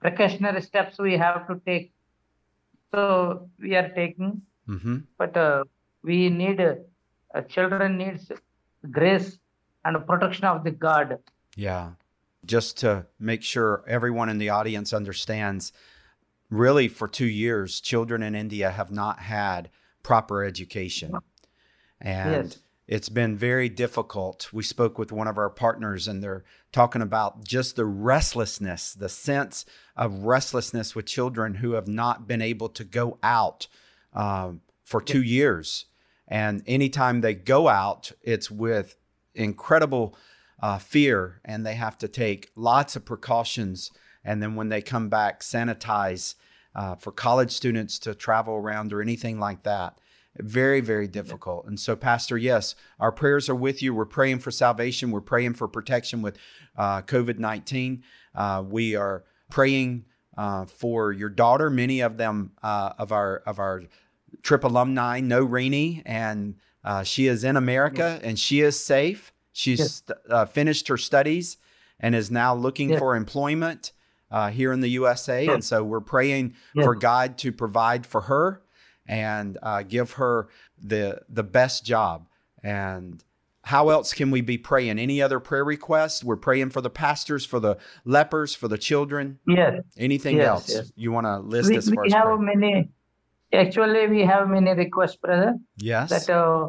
precautionary 0.00 0.62
steps 0.62 0.98
we 0.98 1.16
have 1.16 1.46
to 1.46 1.54
take. 1.66 1.92
So 2.92 3.48
we 3.60 3.74
are 3.76 3.88
taking. 3.94 4.42
Hmm 4.66 4.98
but 5.18 5.36
uh, 5.36 5.64
we 6.02 6.28
need 6.30 6.60
uh, 6.60 7.40
children 7.48 7.96
needs 7.98 8.30
grace 8.90 9.38
and 9.84 10.06
protection 10.06 10.44
of 10.44 10.64
the 10.64 10.70
god. 10.70 11.18
Yeah. 11.56 11.92
Just 12.44 12.78
to 12.78 13.06
make 13.18 13.42
sure 13.42 13.84
everyone 13.86 14.28
in 14.28 14.38
the 14.38 14.48
audience 14.48 14.92
understands, 14.92 15.72
really, 16.48 16.88
for 16.88 17.06
two 17.06 17.26
years, 17.26 17.80
children 17.80 18.22
in 18.22 18.34
India 18.34 18.70
have 18.70 18.90
not 18.90 19.20
had 19.20 19.70
proper 20.02 20.42
education. 20.42 21.14
And 22.00 22.44
Yes. 22.44 22.58
it's 22.88 23.08
been 23.10 23.36
very 23.36 23.68
difficult. 23.68 24.52
We 24.52 24.62
spoke 24.62 24.98
with 24.98 25.12
one 25.12 25.28
of 25.28 25.36
our 25.36 25.50
partners, 25.50 26.08
and 26.08 26.22
they're 26.22 26.44
talking 26.72 27.02
about 27.02 27.44
just 27.44 27.76
the 27.76 27.84
restlessness, 27.84 28.94
the 28.94 29.10
sense 29.10 29.66
of 29.94 30.24
restlessness 30.24 30.94
with 30.94 31.04
children 31.04 31.56
who 31.56 31.72
have 31.72 31.88
not 31.88 32.26
been 32.26 32.40
able 32.40 32.70
to 32.70 32.84
go 32.84 33.18
out 33.22 33.66
um, 34.14 34.62
for 34.82 35.00
two 35.02 35.22
years. 35.22 35.84
And 36.26 36.62
anytime 36.66 37.20
they 37.20 37.34
go 37.34 37.68
out, 37.68 38.12
it's 38.22 38.50
with 38.50 38.96
incredible 39.34 40.16
uh, 40.60 40.78
fear, 40.78 41.40
and 41.44 41.64
they 41.64 41.74
have 41.74 41.98
to 41.98 42.08
take 42.08 42.50
lots 42.54 42.96
of 42.96 43.04
precautions. 43.04 43.90
And 44.24 44.42
then 44.42 44.54
when 44.54 44.68
they 44.68 44.82
come 44.82 45.08
back, 45.08 45.40
sanitize 45.40 46.34
uh, 46.74 46.94
for 46.94 47.12
college 47.12 47.50
students 47.50 47.98
to 48.00 48.14
travel 48.14 48.54
around 48.54 48.92
or 48.92 49.00
anything 49.00 49.38
like 49.38 49.62
that. 49.62 49.98
Very, 50.36 50.80
very 50.80 51.08
difficult. 51.08 51.66
And 51.66 51.78
so, 51.78 51.96
Pastor, 51.96 52.38
yes, 52.38 52.74
our 53.00 53.10
prayers 53.10 53.48
are 53.48 53.54
with 53.54 53.82
you. 53.82 53.92
We're 53.92 54.04
praying 54.04 54.38
for 54.38 54.50
salvation. 54.50 55.10
We're 55.10 55.20
praying 55.20 55.54
for 55.54 55.66
protection 55.66 56.22
with 56.22 56.38
uh, 56.76 57.02
COVID 57.02 57.38
19. 57.38 58.02
Uh, 58.34 58.62
we 58.66 58.94
are 58.94 59.24
praying 59.50 60.04
uh, 60.38 60.66
for 60.66 61.12
your 61.12 61.28
daughter. 61.28 61.68
Many 61.68 62.00
of 62.00 62.16
them, 62.16 62.52
uh, 62.62 62.92
of 62.96 63.10
our, 63.10 63.38
of 63.38 63.58
our 63.58 63.82
trip 64.42 64.62
alumni, 64.62 65.18
know 65.18 65.44
Rini, 65.44 66.02
and 66.06 66.54
uh, 66.84 67.02
she 67.02 67.26
is 67.26 67.42
in 67.42 67.56
America 67.56 68.20
and 68.22 68.38
she 68.38 68.60
is 68.60 68.82
safe. 68.82 69.32
She's 69.60 69.78
Yes. 69.78 70.02
uh, 70.30 70.46
finished 70.46 70.88
her 70.88 70.96
studies 70.96 71.58
and 71.98 72.14
is 72.14 72.30
now 72.30 72.54
looking 72.54 72.90
Yes. 72.90 72.98
for 72.98 73.14
employment 73.14 73.92
uh, 74.30 74.48
here 74.50 74.72
in 74.72 74.80
the 74.80 74.88
USA. 74.90 75.44
Yes. 75.44 75.54
And 75.54 75.64
so 75.64 75.84
we're 75.84 76.00
praying 76.00 76.54
Yes. 76.74 76.84
for 76.86 76.94
God 76.94 77.36
to 77.38 77.52
provide 77.52 78.06
for 78.06 78.22
her 78.22 78.62
and 79.06 79.58
uh, 79.62 79.82
give 79.82 80.12
her 80.12 80.48
the 80.92 81.20
the 81.28 81.42
best 81.42 81.84
job. 81.84 82.26
And 82.62 83.22
how 83.64 83.90
else 83.90 84.14
can 84.14 84.30
we 84.30 84.40
be 84.40 84.56
praying? 84.56 84.98
Any 84.98 85.20
other 85.20 85.40
prayer 85.40 85.64
requests? 85.64 86.24
We're 86.24 86.36
praying 86.48 86.70
for 86.70 86.80
the 86.80 86.88
pastors, 86.90 87.44
for 87.44 87.60
the 87.60 87.76
lepers, 88.04 88.54
for 88.54 88.68
the 88.68 88.78
children. 88.78 89.38
yes 89.46 89.82
Anything 89.98 90.40
else 90.40 90.70
you 90.96 91.12
want 91.12 91.26
to 91.26 91.36
list 91.40 91.68
we, 91.70 91.76
as 91.76 91.90
far 91.90 92.02
we 92.02 92.08
as 92.08 92.14
have 92.14 92.24
prayer? 92.24 92.38
many 92.38 92.88
actually 93.52 94.06
we 94.14 94.20
have 94.32 94.48
many 94.48 94.72
requests 94.84 95.16
brother 95.16 95.54
Yes. 95.76 96.08
that 96.10 96.30
uh, 96.34 96.68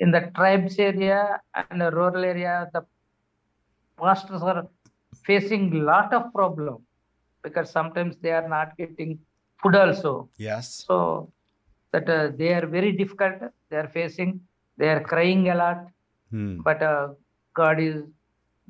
in 0.00 0.10
the 0.16 0.22
tribes 0.36 0.78
area 0.90 1.20
and 1.60 1.80
the 1.84 1.90
rural 1.98 2.24
area 2.32 2.54
the 2.74 2.82
pastors 4.00 4.42
are 4.42 4.62
facing 5.28 5.64
lot 5.90 6.12
of 6.18 6.32
problem 6.32 6.76
because 7.44 7.68
sometimes 7.70 8.16
they 8.22 8.32
are 8.38 8.48
not 8.48 8.76
getting 8.76 9.18
food 9.62 9.76
also 9.76 10.28
yes. 10.38 10.84
so 10.88 10.96
that 11.92 12.08
uh, 12.08 12.30
they 12.38 12.50
are 12.58 12.66
very 12.66 12.92
difficult 12.92 13.36
they 13.70 13.76
are 13.82 13.90
facing 13.98 14.40
they 14.78 14.88
are 14.94 15.02
crying 15.12 15.44
a 15.50 15.56
lot 15.64 15.80
Hmm. 16.32 16.50
but 16.66 16.80
uh, 16.88 17.08
god 17.58 17.78
is 17.86 17.96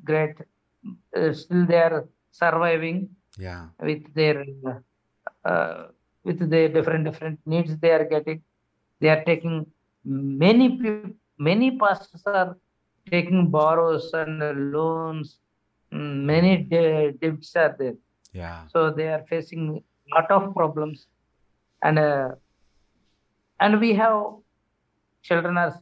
great 0.09 0.35
uh, 1.17 1.31
still 1.41 1.63
they 1.71 1.81
are 1.87 1.99
surviving 2.41 2.97
Yeah. 3.47 3.65
with 3.87 4.01
their 4.19 4.37
uh, 5.51 5.83
with 6.27 6.39
their 6.53 6.69
different 6.77 7.03
different 7.09 7.37
needs 7.53 7.71
they 7.83 7.91
are 7.97 8.05
getting 8.13 8.39
they 9.01 9.09
are 9.13 9.23
taking 9.29 9.55
many 10.45 10.67
peop- 10.79 11.15
many 11.49 11.77
pastors 11.81 12.23
are 12.29 12.57
taking 13.09 13.49
borrows 13.49 14.11
and 14.13 14.39
loans. 14.71 15.39
Mm, 15.93 16.23
many 16.31 16.51
debts 17.21 17.55
are 17.55 17.75
there. 17.79 17.95
Yeah. 18.33 18.67
so 18.67 18.91
they 18.91 19.07
are 19.07 19.23
facing 19.29 19.81
lot 20.15 20.31
of 20.31 20.53
problems. 20.55 21.07
And 21.83 21.99
uh, 21.99 22.29
and 23.59 23.79
we 23.79 23.93
have 23.95 24.23
children 25.23 25.57
are 25.57 25.73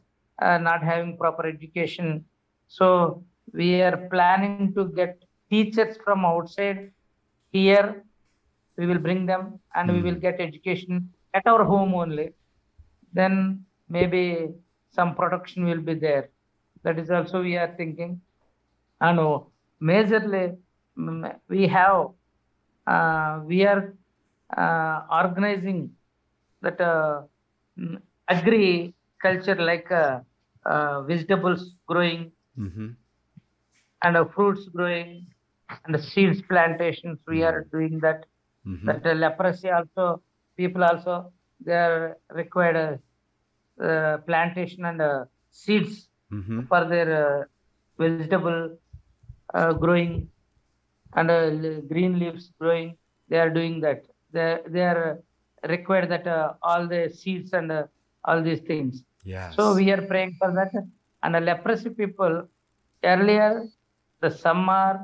uh, 0.42 0.58
not 0.58 0.82
having 0.82 1.16
proper 1.18 1.46
education. 1.46 2.24
So 2.68 3.24
we 3.52 3.80
are 3.82 3.96
planning 4.10 4.62
to 4.64 4.76
get 4.84 5.08
teachers 5.38 5.84
from 5.92 6.12
outside. 6.14 6.78
Here 7.52 8.02
we 8.76 8.86
will 8.86 8.98
bring 8.98 9.26
them 9.26 9.58
and 9.74 9.90
we 9.92 10.00
Hmm. 10.00 10.04
will 10.04 10.20
get 10.26 10.40
education 10.40 11.10
at 11.34 11.46
our 11.46 11.64
home 11.64 11.94
only. 11.94 12.30
Then 13.12 13.64
maybe 13.88 14.48
some 14.90 15.14
production 15.14 15.64
will 15.64 15.80
be 15.90 15.94
there 15.94 16.28
that 16.84 16.98
is 16.98 17.10
also 17.10 17.42
we 17.42 17.56
are 17.56 17.72
thinking 17.76 18.20
and 19.00 19.18
majorly 19.90 20.44
mm, 20.98 21.34
we 21.48 21.66
have 21.68 22.08
uh, 22.86 23.40
we 23.46 23.64
are 23.72 23.82
uh, 24.56 25.00
organizing 25.20 25.90
that 26.62 26.80
uh, 26.80 27.22
mm, 27.78 27.98
agriculture 28.28 29.56
like 29.70 29.90
uh, 29.90 30.18
uh, 30.66 31.02
vegetables 31.02 31.74
growing 31.86 32.30
Mm-hmm. 32.58 32.88
and 34.02 34.16
uh, 34.16 34.24
fruits 34.34 34.68
growing 34.74 35.26
and 35.84 35.94
the 35.94 35.98
seeds 36.02 36.40
plantations 36.48 37.18
we 37.26 37.42
are 37.42 37.66
doing 37.72 37.98
that 38.00 38.24
Mm-hmm. 38.66 38.98
that 39.04 39.04
leprosy 39.16 39.70
also 39.70 40.20
people 40.56 40.82
also 40.84 41.32
they 41.64 41.72
are 41.72 42.16
required 42.30 42.76
uh, 42.76 42.96
plantation 44.26 44.84
and 44.84 45.00
uh, 45.00 45.24
seeds 45.50 46.06
Mm-hmm. 46.32 46.60
for 46.68 46.84
their 46.84 47.08
uh, 47.24 47.44
vegetable 47.98 48.68
uh, 49.54 49.72
growing 49.72 50.28
and 51.14 51.30
uh, 51.30 51.50
green 51.92 52.18
leaves 52.18 52.50
growing. 52.60 52.96
They 53.28 53.38
are 53.38 53.50
doing 53.50 53.80
that. 53.80 54.02
They 54.32 54.58
they 54.66 54.82
are 54.82 55.02
uh, 55.12 55.68
required 55.68 56.08
that 56.10 56.26
uh, 56.26 56.52
all 56.62 56.86
the 56.86 57.08
seeds 57.10 57.52
and 57.52 57.70
uh, 57.72 57.84
all 58.24 58.42
these 58.42 58.60
things. 58.60 59.02
Yes. 59.24 59.54
so 59.56 59.74
we 59.74 59.90
are 59.92 60.02
praying 60.12 60.34
for 60.38 60.50
that. 60.58 60.72
And 61.22 61.34
the 61.34 61.40
leprosy 61.40 61.90
people 61.90 62.34
earlier 63.04 63.66
the 64.20 64.30
some 64.30 64.68
are 64.68 64.98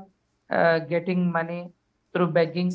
uh, 0.51 0.79
getting 0.93 1.31
money 1.31 1.71
through 2.13 2.29
begging 2.39 2.71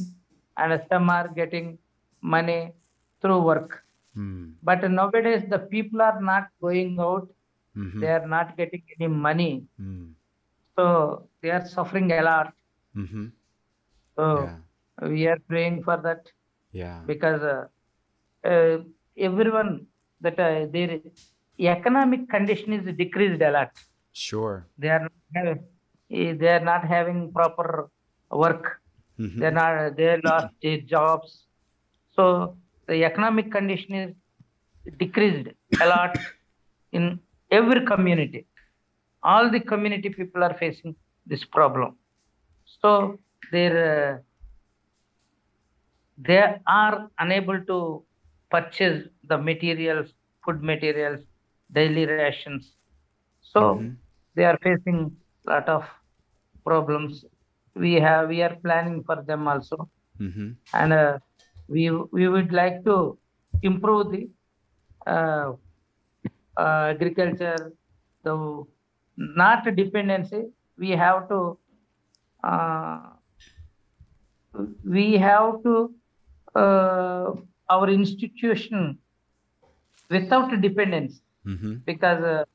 and 0.57 0.81
some 0.89 1.09
are 1.09 1.27
getting 1.41 1.77
money 2.21 2.73
through 3.21 3.39
work 3.51 3.83
Hmm. 4.15 4.43
but 4.69 4.82
nowadays 4.91 5.43
the 5.54 5.60
people 5.74 6.02
are 6.08 6.19
not 6.30 6.47
going 6.65 6.91
out 7.08 7.28
Mhm. 7.84 8.00
they 8.02 8.10
are 8.17 8.28
not 8.34 8.50
getting 8.58 8.84
any 8.95 9.08
money 9.28 9.52
Hmm. 9.82 10.08
so 10.78 10.86
they 11.41 11.52
are 11.58 11.65
suffering 11.76 12.12
a 12.17 12.21
lot 12.30 12.50
Mhm. 13.04 13.24
so 14.17 14.26
Yeah. 14.41 14.58
we 15.13 15.21
are 15.34 15.39
praying 15.52 15.78
for 15.88 15.97
that 16.08 16.21
Yeah. 16.82 16.97
because 17.12 17.41
uh, 17.54 17.63
uh, 18.52 18.76
everyone 19.30 19.71
that 20.26 20.39
uh, 20.39 20.65
their 20.76 21.00
economic 21.78 22.28
condition 22.36 22.74
is 22.80 22.86
decreased 23.04 23.41
a 23.50 23.52
lot 23.58 23.71
Sure. 24.26 24.56
they 24.78 24.89
are 24.89 25.04
not 25.08 25.13
having, 25.38 25.60
eh, 26.12 26.34
they 26.41 26.52
are 26.58 26.65
not 26.71 26.84
having 26.95 27.19
proper 27.39 27.67
work 28.43 28.65
Mhm. 29.19 29.38
they 29.39 29.47
are 29.52 29.58
not 29.62 29.95
they 29.97 30.12
lost 30.30 30.52
their 30.63 30.82
jobs 30.95 31.32
so 32.17 32.26
the 32.91 32.99
economic 33.10 33.47
condition 33.56 33.93
is 34.04 34.12
decreased 35.04 35.49
a 35.84 35.88
lot 35.93 36.13
in 36.91 37.04
every 37.60 37.82
community. 37.91 38.41
All 39.23 39.45
the 39.56 39.62
community 39.71 40.10
people 40.19 40.43
are 40.47 40.56
facing 40.63 40.93
this 41.32 41.43
problem. 41.58 41.91
So 42.82 42.91
their 43.51 43.73
uh, 43.91 44.13
they 46.27 46.39
are 46.67 46.95
unable 47.19 47.60
to 47.71 47.77
purchase 48.51 48.97
the 49.30 49.38
materials 49.49 50.10
food 50.45 50.62
materials 50.71 51.19
daily 51.71 52.06
rations. 52.06 52.63
So 53.54 53.60
Mhm. 53.62 53.89
they 54.36 54.45
are 54.51 54.60
facing 54.67 54.99
a 55.45 55.49
lot 55.51 55.67
of 55.75 55.84
problems. 56.69 57.13
We 57.84 57.91
have 58.06 58.23
we 58.34 58.39
are 58.47 58.56
planning 58.65 58.97
for 59.10 59.17
them 59.32 59.47
also. 59.56 59.80
Mm-hmm. 60.23 60.49
and 60.80 60.93
uh, 60.93 61.13
we 61.73 61.84
we 62.17 62.27
would 62.27 62.51
like 62.62 62.77
to 62.89 62.97
improve 63.63 64.12
the 64.13 64.23
uh, 65.07 65.51
uh, 66.57 66.86
agriculture 66.95 67.71
the 68.23 68.36
not 69.17 69.63
dependency 69.75 70.43
we 70.77 70.89
have 70.91 71.27
to 71.29 71.57
uh, 72.43 72.99
we 74.84 75.17
have 75.17 75.62
to 75.63 75.93
uh, 76.55 77.31
our 77.69 77.89
institution 77.89 78.97
without 80.10 80.49
dependence 80.62 81.21
Mm-hmm. 81.47 81.77
because 81.86 82.23
uh, 82.23 82.45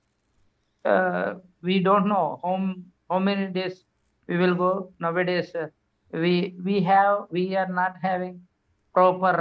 uh, 0.89 1.35
we 1.63 1.81
don't 1.81 2.07
know 2.09 2.39
how, 2.45 2.75
how 3.11 3.19
many 3.19 3.49
days 3.53 3.85
we 4.29 4.37
will 4.37 4.55
go 4.55 4.93
nowadays 5.01 5.53
uh, 5.57 5.67
we 6.13 6.55
we 6.65 6.81
have 6.83 7.25
we 7.31 7.57
are 7.57 7.69
not 7.69 7.97
having 8.01 8.41
proper 8.97 9.35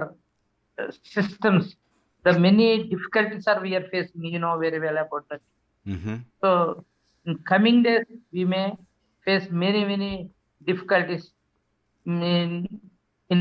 uh, 0.82 0.92
systems 1.16 1.76
the 2.26 2.34
many 2.46 2.70
difficulties 2.94 3.48
are 3.52 3.60
we 3.66 3.76
are 3.80 3.86
facing 3.94 4.26
you 4.36 4.40
know 4.44 4.58
very 4.66 4.80
well 4.88 4.98
about 5.06 5.26
that 5.32 5.42
Mm-hmm. 5.88 6.16
so 6.44 6.84
in 7.26 7.38
coming 7.52 7.84
days 7.84 8.06
we 8.34 8.46
may 8.54 8.68
face 9.26 9.48
many 9.52 9.84
many 9.92 10.12
difficulties 10.70 11.26
in 12.06 12.68
in 13.30 13.40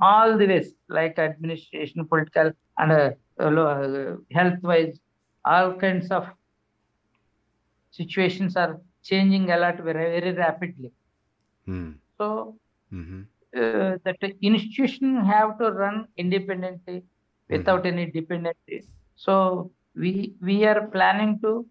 all 0.00 0.36
the 0.38 0.46
ways 0.46 0.68
like 0.88 1.18
administration 1.18 2.06
political 2.06 2.52
and 2.78 2.92
uh, 2.92 3.10
uh, 3.42 4.16
health 4.32 4.60
wise 4.62 4.94
all 5.44 5.72
kinds 5.84 6.10
of 6.10 6.24
situations 7.92 8.56
are 8.56 8.80
changing 9.04 9.50
a 9.50 9.56
lot 9.58 9.76
very, 9.78 10.20
very 10.20 10.32
rapidly 10.32 10.92
Mm. 11.68 11.94
so 12.18 12.56
Mm-hmm. 12.92 13.22
Uh, 13.56 13.96
that 14.04 14.16
the 14.20 14.34
institution 14.42 15.16
have 15.24 15.58
to 15.58 15.70
run 15.70 16.06
independently 16.16 17.02
without 17.48 17.86
any 17.86 18.06
dependency. 18.10 18.84
So 19.16 19.70
we 19.94 20.34
we 20.40 20.64
are 20.64 20.86
planning 20.88 21.38
to 21.42 21.66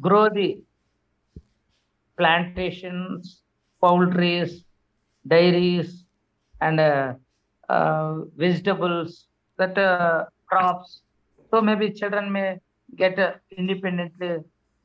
grow 0.00 0.28
the 0.28 0.58
plantations, 2.16 3.42
poultries, 3.80 4.64
dairies, 5.26 6.04
and 6.60 6.80
uh, 6.80 7.14
uh, 7.68 8.14
vegetables, 8.36 9.28
that 9.58 9.76
uh, 9.78 10.24
crops. 10.46 11.02
So 11.50 11.60
maybe 11.60 11.92
children 11.92 12.32
may 12.32 12.58
get 12.96 13.18
uh, 13.18 13.32
independently. 13.56 14.38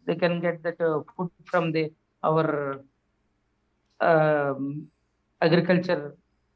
They 0.06 0.16
can 0.16 0.40
get 0.42 0.64
that 0.64 0.80
uh, 0.82 1.02
food 1.16 1.32
from 1.46 1.72
the 1.72 1.90
our 2.24 2.82
um, 4.02 4.88
agriculture 5.42 6.16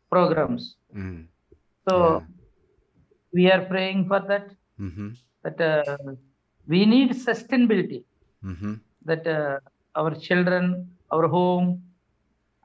programs. 0.10 0.76
Mm. 0.96 1.28
So 1.88 1.96
Yeah. 1.98 2.20
we 3.34 3.52
are 3.52 3.64
praying 3.66 4.08
for 4.08 4.20
that. 4.32 4.48
Mm-hmm. 4.80 5.10
That 5.44 5.60
uh, 5.62 5.98
we 6.68 6.86
need 6.86 7.12
sustainability. 7.12 8.04
Mm-hmm. 8.44 8.74
That 9.06 9.26
uh, 9.28 9.60
our 9.96 10.14
children, 10.16 10.92
our 11.12 11.28
home, 11.28 11.84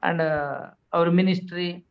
and 0.03 0.21
uh, 0.21 0.69
our 0.93 1.11
ministry, 1.11 1.83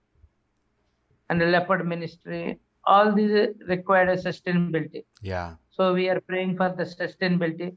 and 1.29 1.41
the 1.41 1.47
leper 1.47 1.83
ministry, 1.83 2.59
all 2.85 3.13
these 3.13 3.49
require 3.67 4.11
a 4.11 4.17
sustainability. 4.17 5.05
Yeah. 5.23 5.55
So 5.71 5.93
we 5.93 6.09
are 6.09 6.21
praying 6.21 6.57
for 6.57 6.69
the 6.79 6.85
sustainability, 6.85 7.77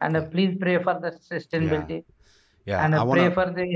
and 0.00 0.16
uh, 0.16 0.24
please 0.24 0.56
pray 0.60 0.82
for 0.82 0.94
the 1.04 1.12
sustainability, 1.32 2.04
Yeah. 2.66 2.84
and 2.84 2.94
uh, 2.94 3.02
I 3.02 3.12
pray 3.12 3.28
want 3.28 3.34
to 3.34 3.40
for 3.40 3.48
the 3.58 3.66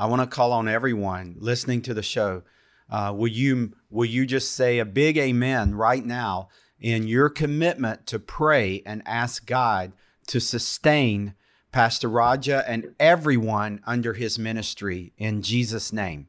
I 0.00 0.06
want 0.06 0.22
to 0.22 0.26
call 0.26 0.52
on 0.52 0.66
everyone 0.66 1.36
listening 1.38 1.82
to 1.82 1.92
the 1.92 2.02
show. 2.02 2.42
Uh, 2.88 3.12
will 3.14 3.28
you 3.28 3.74
will 3.90 4.06
you 4.06 4.24
just 4.24 4.52
say 4.52 4.78
a 4.78 4.86
big 4.86 5.18
amen 5.18 5.74
right 5.74 6.02
now 6.02 6.48
in 6.80 7.06
your 7.06 7.28
commitment 7.28 8.06
to 8.06 8.18
pray 8.18 8.82
and 8.86 9.02
ask 9.04 9.44
God 9.44 9.92
to 10.28 10.40
sustain 10.40 11.34
Pastor 11.70 12.08
Raja 12.08 12.64
and 12.66 12.94
everyone 12.98 13.82
under 13.86 14.14
his 14.14 14.38
ministry 14.38 15.12
in 15.18 15.42
Jesus' 15.42 15.92
name? 15.92 16.28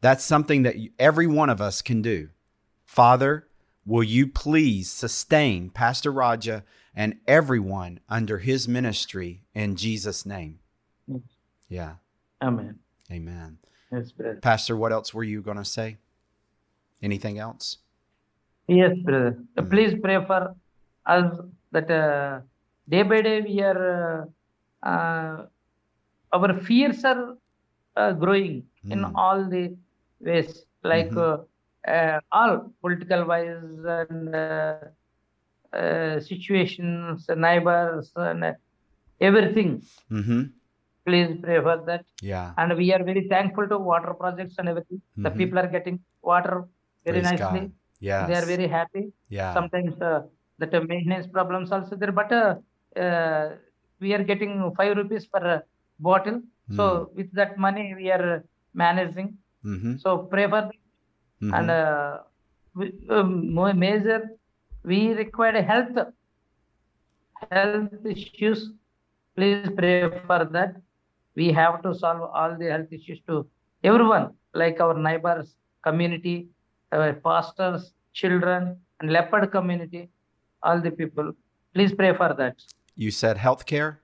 That's 0.00 0.24
something 0.24 0.62
that 0.62 0.76
every 0.98 1.26
one 1.26 1.50
of 1.50 1.60
us 1.60 1.82
can 1.82 2.00
do. 2.00 2.30
Father, 2.86 3.46
will 3.84 4.02
you 4.02 4.26
please 4.26 4.90
sustain 4.90 5.68
Pastor 5.68 6.10
Raja 6.10 6.64
and 6.94 7.18
everyone 7.28 8.00
under 8.08 8.38
his 8.38 8.66
ministry 8.66 9.42
in 9.52 9.76
Jesus' 9.76 10.24
name? 10.24 10.60
Yeah. 11.68 11.96
Amen. 12.40 12.78
Amen. 13.10 13.58
Yes, 13.92 14.12
brother. 14.12 14.38
Pastor, 14.40 14.76
what 14.76 14.92
else 14.92 15.12
were 15.14 15.24
you 15.24 15.42
going 15.42 15.56
to 15.58 15.64
say? 15.64 15.98
Anything 17.02 17.38
else? 17.38 17.78
Yes, 18.66 18.96
brother. 19.04 19.38
Uh, 19.56 19.62
Please 19.62 19.94
pray 20.02 20.24
for 20.26 20.54
us 21.06 21.38
that 21.72 21.90
uh, 21.90 22.40
day 22.88 23.02
by 23.02 23.20
day 23.20 23.40
we 23.42 23.60
are, 23.60 24.26
uh, 24.82 24.88
uh, 24.88 25.46
our 26.32 26.60
fears 26.62 27.04
are 27.04 27.36
uh, 27.96 28.12
growing 28.12 28.64
in 28.90 29.00
Mm. 29.00 29.12
all 29.14 29.44
the 29.48 29.76
ways, 30.20 30.64
like 30.82 31.10
Mhm. 31.10 31.18
uh, 31.86 31.90
uh, 31.90 32.20
all 32.32 32.72
political 32.80 33.24
wise 33.26 33.84
and 33.84 34.34
uh, 34.34 34.78
uh, 35.76 36.20
situations, 36.20 37.28
neighbors, 37.36 38.10
and 38.16 38.44
uh, 38.44 38.52
everything. 39.20 39.82
Mm-hmm. 40.10 40.42
Please 41.06 41.30
pray 41.42 41.60
for 41.60 41.76
that. 41.86 42.04
Yeah. 42.22 42.52
And 42.56 42.76
we 42.76 42.92
are 42.94 43.02
very 43.04 43.28
thankful 43.28 43.66
to 43.68 43.78
water 43.78 44.14
projects 44.14 44.54
and 44.58 44.68
everything. 44.72 45.00
The 45.16 45.30
Mhm. 45.30 45.38
people 45.40 45.58
are 45.62 45.70
getting 45.76 45.98
water 46.22 46.54
very 47.06 47.20
Praise 47.20 47.40
nicely. 47.40 47.70
Yes. 48.00 48.28
They 48.28 48.36
are 48.40 48.46
very 48.54 48.68
happy 48.78 49.04
yeah. 49.28 49.52
sometimes 49.54 49.94
uh, 50.00 50.22
uh, 50.60 50.80
maintenance 50.90 51.26
problems 51.26 51.72
also 51.72 51.96
there 51.96 52.12
but 52.12 52.30
uh, 52.32 52.54
uh, 53.04 53.44
we 54.00 54.12
are 54.16 54.24
getting 54.30 54.52
5 54.76 54.96
rupees 54.96 55.26
per 55.26 55.44
uh, 55.54 55.60
bottle 55.98 56.40
so 56.76 57.10
with 57.16 57.30
that 57.38 57.52
money 57.58 57.94
we 58.00 58.10
are 58.16 58.44
managing 58.82 59.28
mm-hmm. 59.64 59.96
so 59.96 60.18
pray 60.32 60.46
for 60.52 60.62
them. 60.68 60.78
Mm-hmm. 61.42 61.54
and 61.54 61.70
uh, 61.70 62.18
we, 62.74 62.86
um, 63.10 63.78
major 63.78 64.20
we 64.90 65.12
require 65.22 65.62
health 65.62 65.98
health 67.50 68.06
issues 68.14 68.60
please 69.36 69.68
pray 69.78 69.96
for 70.28 70.40
that 70.56 70.72
we 71.36 71.46
have 71.52 71.82
to 71.82 71.94
solve 71.94 72.22
all 72.40 72.56
the 72.62 72.68
health 72.74 72.92
issues 72.98 73.20
to 73.28 73.46
everyone 73.82 74.26
like 74.62 74.80
our 74.80 74.96
neighbors 75.08 75.54
community 75.88 76.36
our 76.92 77.12
pastors 77.28 77.92
children 78.12 78.76
and 79.00 79.12
leper 79.16 79.46
community 79.56 80.02
all 80.62 80.80
the 80.80 80.90
people 80.90 81.32
please 81.74 81.92
pray 82.00 82.12
for 82.22 82.30
that 82.40 82.56
you 82.96 83.10
said 83.10 83.36
healthcare? 83.36 83.96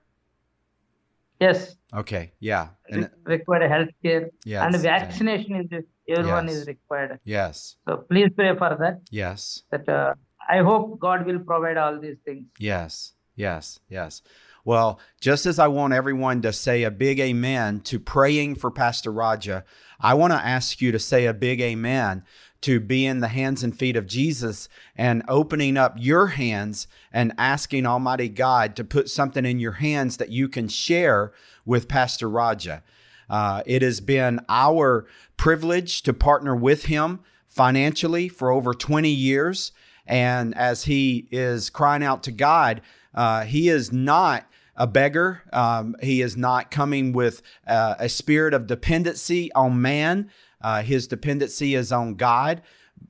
yes 1.39 1.75
Okay. 1.93 2.31
Yeah. 2.39 2.67
And 2.89 3.09
require 3.25 3.67
health 3.67 3.89
care 4.01 4.29
yes. 4.45 4.63
and 4.63 4.73
yeah. 4.75 4.99
vaccination 4.99 5.55
is 5.55 5.83
everyone 6.07 6.47
Yes. 6.47 6.55
is 6.57 6.67
required 6.67 7.19
Yes. 7.25 7.75
so 7.85 7.97
please 8.11 8.29
pray 8.35 8.51
for 8.61 8.69
that 8.83 9.01
Yes. 9.09 9.63
that 9.71 9.87
uh, 9.89 10.13
I 10.49 10.59
hope 10.69 10.99
God 10.99 11.25
will 11.25 11.39
provide 11.39 11.77
all 11.77 11.99
these 11.99 12.17
things. 12.25 12.45
Yes, 12.57 13.13
yes, 13.35 13.79
yes. 13.89 14.21
Well, 14.63 14.99
just 15.19 15.45
as 15.45 15.57
I 15.57 15.67
want 15.67 15.93
everyone 15.93 16.41
to 16.43 16.53
say 16.53 16.83
a 16.83 16.91
big 16.91 17.19
amen 17.19 17.81
to 17.81 17.99
praying 17.99 18.55
for 18.55 18.69
Pastor 18.69 19.11
Raja, 19.11 19.63
I 19.99 20.13
want 20.13 20.33
to 20.33 20.37
ask 20.37 20.81
you 20.81 20.91
to 20.91 20.99
say 20.99 21.25
a 21.25 21.33
big 21.33 21.61
amen 21.61 22.23
to 22.61 22.79
be 22.79 23.07
in 23.07 23.21
the 23.21 23.27
hands 23.27 23.63
and 23.63 23.77
feet 23.77 23.95
of 23.95 24.05
Jesus 24.05 24.69
and 24.95 25.23
opening 25.27 25.77
up 25.77 25.95
your 25.97 26.27
hands 26.27 26.87
and 27.11 27.33
asking 27.37 27.87
Almighty 27.87 28.29
God 28.29 28.75
to 28.75 28.83
put 28.83 29.09
something 29.09 29.45
in 29.45 29.59
your 29.59 29.73
hands 29.73 30.17
that 30.17 30.29
you 30.29 30.47
can 30.47 30.67
share 30.67 31.33
with 31.65 31.87
Pastor 31.87 32.29
Raja. 32.29 32.83
Uh, 33.29 33.63
it 33.65 33.81
has 33.81 33.99
been 33.99 34.41
our 34.47 35.07
privilege 35.37 36.03
to 36.03 36.13
partner 36.13 36.55
with 36.55 36.85
him 36.85 37.21
financially 37.47 38.27
for 38.27 38.51
over 38.51 38.73
20 38.73 39.09
years. 39.09 39.71
And 40.05 40.55
as 40.55 40.83
he 40.83 41.27
is 41.31 41.69
crying 41.69 42.03
out 42.03 42.21
to 42.23 42.31
God, 42.31 42.81
uh, 43.13 43.45
he 43.45 43.69
is 43.69 43.91
not 43.91 44.45
a 44.75 44.87
beggar. 44.87 45.43
Um, 45.51 45.95
he 46.01 46.21
is 46.21 46.37
not 46.37 46.71
coming 46.71 47.13
with 47.13 47.41
uh, 47.67 47.95
a 47.99 48.09
spirit 48.09 48.53
of 48.53 48.67
dependency 48.67 49.51
on 49.53 49.81
man. 49.81 50.29
Uh, 50.61 50.81
his 50.81 51.07
dependency 51.07 51.75
is 51.75 51.91
on 51.91 52.15
God. 52.15 52.61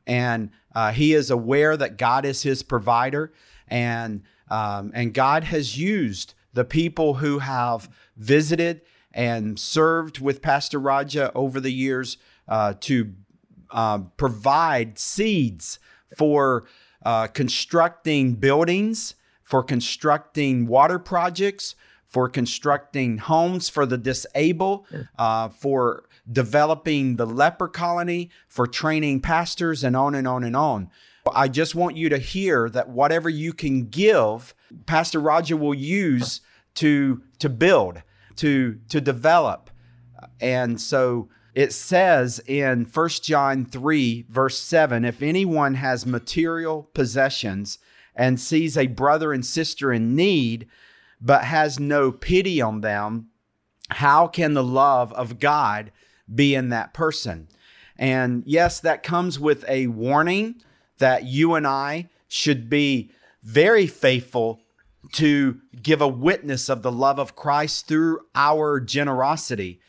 And 0.08 0.52
uh, 0.74 0.92
he 0.92 1.14
is 1.14 1.30
aware 1.30 1.78
that 1.78 1.98
God 1.98 2.26
is 2.26 2.44
his 2.44 2.64
provider. 2.64 3.34
And, 3.68 4.24
um, 4.50 4.92
and 4.94 5.14
God 5.14 5.46
has 5.46 5.78
used 5.78 6.34
the 6.54 6.66
people 6.66 7.16
who 7.16 7.40
have 7.40 7.90
visited 8.18 8.82
and 9.14 9.60
served 9.60 10.20
with 10.20 10.42
Pastor 10.42 10.80
Raja 10.80 11.32
over 11.36 11.60
the 11.60 11.72
years 11.72 12.18
uh, 12.48 12.74
to 12.82 13.14
uh, 13.72 14.00
provide 14.18 15.00
seeds 15.00 15.80
for 16.18 16.66
uh, 17.04 17.28
constructing 17.28 18.36
buildings, 18.36 19.16
for 19.52 19.62
constructing 19.64 20.66
water 20.66 20.98
projects, 20.98 21.76
for 22.06 22.30
constructing 22.30 23.18
homes 23.18 23.68
for 23.68 23.86
the 23.86 23.98
disabled, 23.98 24.88
uh, 25.20 25.50
for 25.50 26.06
developing 26.32 27.18
the 27.18 27.26
leper 27.26 27.68
colony, 27.68 28.30
for 28.48 28.66
training 28.66 29.20
pastors, 29.20 29.84
and 29.84 29.94
on 29.94 30.16
and 30.16 30.26
on 30.26 30.46
and 30.46 30.56
on. 30.56 30.90
I 31.36 31.50
just 31.50 31.76
want 31.76 31.98
you 31.98 32.08
to 32.08 32.18
hear 32.18 32.70
that 32.70 32.88
whatever 32.88 33.30
you 33.30 33.52
can 33.52 33.88
give, 33.88 34.56
Pastor 34.86 35.20
Raja 35.20 35.58
will 35.58 35.76
use 35.76 36.40
to 36.76 37.22
to 37.40 37.50
build, 37.50 38.04
to 38.38 38.80
to 38.88 39.02
develop. 39.02 39.70
And 40.40 40.80
so 40.80 41.28
it 41.54 41.74
says 41.74 42.40
in 42.48 42.86
1 42.86 43.10
John 43.22 43.66
3 43.66 44.28
verse 44.30 44.58
7, 44.58 45.04
if 45.04 45.22
anyone 45.22 45.74
has 45.74 46.06
material 46.06 46.90
possessions 46.94 47.80
and 48.16 48.40
sees 48.40 48.78
a 48.78 48.88
brother 48.88 49.34
and 49.34 49.46
sister 49.46 49.92
in 49.92 50.16
need 50.16 50.68
but 51.22 51.44
has 51.46 51.80
no 51.80 52.12
pity 52.12 52.60
on 52.62 52.82
them, 52.82 53.28
how 53.92 54.28
can 54.28 54.54
the 54.54 54.64
love 54.64 55.14
of 55.14 55.40
God 55.40 55.92
be 56.34 56.56
in 56.56 56.70
that 56.70 56.94
person? 56.94 57.48
And 57.98 58.44
yes, 58.48 58.80
that 58.80 59.04
comes 59.04 59.40
with 59.40 59.64
a 59.68 59.88
warning 59.88 60.62
that 60.98 61.26
you 61.26 61.54
and 61.54 61.68
I 61.68 62.10
should 62.28 62.70
be 62.70 63.12
very 63.44 63.86
faithful 63.86 64.62
to 65.14 65.60
give 65.82 66.02
a 66.02 66.08
witness 66.08 66.70
of 66.70 66.82
the 66.82 66.92
love 66.92 67.20
of 67.20 67.36
Christ 67.36 67.88
through 67.88 68.22
our 68.34 68.80
generosity. 68.80 69.82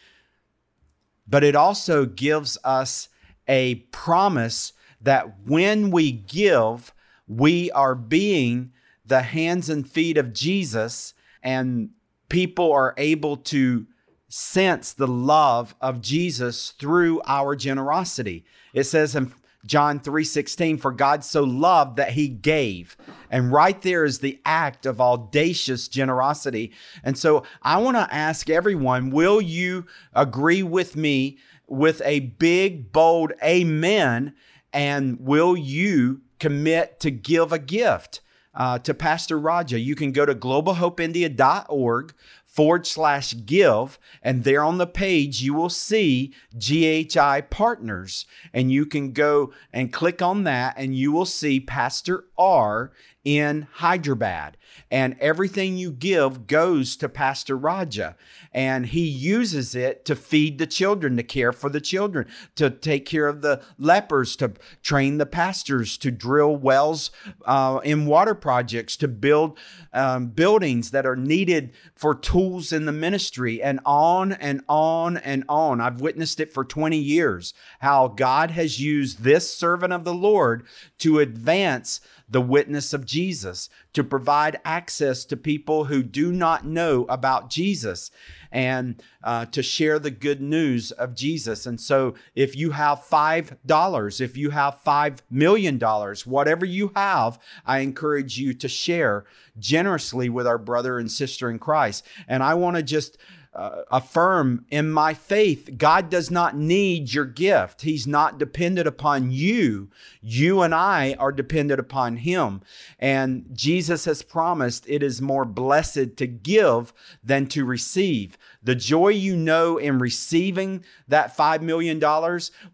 But 1.26 1.44
it 1.44 1.54
also 1.54 2.04
gives 2.04 2.58
us 2.64 3.08
a 3.48 3.76
promise 3.92 4.72
that 5.00 5.46
when 5.46 5.90
we 5.90 6.12
give, 6.12 6.92
we 7.26 7.70
are 7.72 7.94
being 7.94 8.72
the 9.04 9.22
hands 9.22 9.68
and 9.68 9.88
feet 9.88 10.16
of 10.16 10.32
Jesus, 10.32 11.14
and 11.42 11.90
people 12.28 12.72
are 12.72 12.94
able 12.96 13.36
to 13.36 13.86
sense 14.28 14.92
the 14.92 15.06
love 15.06 15.74
of 15.80 16.00
Jesus 16.00 16.70
through 16.78 17.20
our 17.26 17.54
generosity. 17.54 18.44
It 18.72 18.84
says 18.84 19.14
in 19.14 19.32
John 19.66 20.00
3:16 20.00 20.78
for 20.78 20.90
God 20.90 21.24
so 21.24 21.44
loved 21.44 21.96
that 21.96 22.12
he 22.12 22.28
gave. 22.28 22.96
And 23.30 23.52
right 23.52 23.80
there 23.82 24.04
is 24.04 24.18
the 24.18 24.40
act 24.44 24.86
of 24.86 25.00
audacious 25.00 25.86
generosity. 25.86 26.72
And 27.04 27.16
so 27.16 27.44
I 27.62 27.76
want 27.76 27.96
to 27.96 28.12
ask 28.12 28.50
everyone, 28.50 29.10
will 29.10 29.40
you 29.40 29.86
agree 30.14 30.62
with 30.62 30.96
me 30.96 31.38
with 31.68 32.02
a 32.04 32.20
big 32.20 32.92
bold 32.92 33.32
amen 33.42 34.34
and 34.72 35.18
will 35.20 35.56
you 35.56 36.22
commit 36.42 36.98
to 37.00 37.10
give 37.10 37.52
a 37.52 37.58
gift? 37.58 38.20
Uh, 38.54 38.78
to 38.78 38.92
Pastor 38.92 39.38
Raja. 39.38 39.78
You 39.78 39.94
can 39.94 40.12
go 40.12 40.26
to 40.26 40.34
globalhopeindia.org 40.34 42.14
forward 42.52 42.86
slash 42.86 43.34
give. 43.46 43.98
And 44.22 44.44
there 44.44 44.62
on 44.62 44.76
the 44.76 44.86
page, 44.86 45.40
you 45.40 45.54
will 45.54 45.70
see 45.70 46.34
GHI 46.56 47.42
partners. 47.48 48.26
And 48.52 48.70
you 48.70 48.84
can 48.84 49.12
go 49.12 49.52
and 49.72 49.92
click 49.92 50.20
on 50.20 50.44
that, 50.44 50.74
and 50.76 50.94
you 50.94 51.12
will 51.12 51.24
see 51.24 51.60
Pastor 51.60 52.26
R 52.36 52.92
in 53.24 53.68
Hyderabad. 53.74 54.56
And 54.90 55.16
everything 55.20 55.76
you 55.76 55.92
give 55.92 56.46
goes 56.46 56.96
to 56.96 57.08
Pastor 57.08 57.56
Raja. 57.56 58.16
And 58.52 58.86
he 58.86 59.06
uses 59.06 59.74
it 59.74 60.04
to 60.06 60.16
feed 60.16 60.58
the 60.58 60.66
children, 60.66 61.16
to 61.16 61.22
care 61.22 61.52
for 61.52 61.70
the 61.70 61.80
children, 61.80 62.26
to 62.56 62.68
take 62.68 63.06
care 63.06 63.28
of 63.28 63.42
the 63.42 63.62
lepers, 63.78 64.34
to 64.36 64.52
train 64.82 65.18
the 65.18 65.26
pastors, 65.26 65.96
to 65.98 66.10
drill 66.10 66.56
wells 66.56 67.10
uh, 67.44 67.80
in 67.84 68.06
water 68.06 68.34
projects, 68.34 68.96
to 68.98 69.08
build 69.08 69.58
um, 69.92 70.28
buildings 70.28 70.90
that 70.90 71.06
are 71.06 71.16
needed 71.16 71.72
for 71.94 72.14
tools 72.14 72.41
in 72.42 72.86
the 72.86 72.92
ministry, 72.92 73.62
and 73.62 73.78
on 73.86 74.32
and 74.32 74.62
on 74.68 75.16
and 75.16 75.44
on. 75.48 75.80
I've 75.80 76.00
witnessed 76.00 76.40
it 76.40 76.52
for 76.52 76.64
20 76.64 76.96
years 76.98 77.54
how 77.78 78.08
God 78.08 78.50
has 78.50 78.80
used 78.80 79.22
this 79.22 79.54
servant 79.54 79.92
of 79.92 80.04
the 80.04 80.14
Lord 80.14 80.66
to 80.98 81.20
advance 81.20 82.00
the 82.28 82.40
witness 82.40 82.92
of 82.92 83.06
Jesus, 83.06 83.68
to 83.92 84.02
provide 84.02 84.60
access 84.64 85.24
to 85.26 85.36
people 85.36 85.84
who 85.84 86.02
do 86.02 86.32
not 86.32 86.66
know 86.66 87.04
about 87.08 87.48
Jesus 87.48 88.10
and 88.52 89.02
uh, 89.24 89.46
to 89.46 89.62
share 89.62 89.98
the 89.98 90.10
good 90.10 90.40
news 90.40 90.92
of 90.92 91.14
Jesus. 91.14 91.66
And 91.66 91.80
so, 91.80 92.14
if 92.34 92.54
you 92.54 92.72
have 92.72 93.00
$5, 93.00 94.20
if 94.20 94.36
you 94.36 94.50
have 94.50 94.78
$5 94.84 95.18
million, 95.30 95.80
whatever 96.24 96.64
you 96.64 96.92
have, 96.94 97.38
I 97.66 97.78
encourage 97.78 98.38
you 98.38 98.54
to 98.54 98.68
share 98.68 99.24
generously 99.58 100.28
with 100.28 100.46
our 100.46 100.58
brother 100.58 100.98
and 100.98 101.10
sister 101.10 101.50
in 101.50 101.58
Christ. 101.58 102.06
And 102.28 102.42
I 102.42 102.54
want 102.54 102.76
to 102.76 102.82
just 102.82 103.18
uh, 103.54 103.82
affirm 103.90 104.64
in 104.70 104.90
my 104.90 105.12
faith, 105.12 105.76
God 105.76 106.08
does 106.08 106.30
not 106.30 106.56
need 106.56 107.12
your 107.12 107.26
gift. 107.26 107.82
He's 107.82 108.06
not 108.06 108.38
dependent 108.38 108.88
upon 108.88 109.30
you. 109.30 109.90
You 110.22 110.62
and 110.62 110.74
I 110.74 111.14
are 111.18 111.32
dependent 111.32 111.78
upon 111.78 112.16
Him. 112.16 112.62
And 112.98 113.46
Jesus 113.52 114.06
has 114.06 114.22
promised 114.22 114.86
it 114.88 115.02
is 115.02 115.20
more 115.20 115.44
blessed 115.44 116.16
to 116.16 116.26
give 116.26 116.94
than 117.22 117.46
to 117.48 117.66
receive. 117.66 118.38
The 118.62 118.74
joy 118.74 119.08
you 119.08 119.36
know 119.36 119.76
in 119.76 119.98
receiving 119.98 120.82
that 121.06 121.36
$5 121.36 121.60
million 121.60 122.00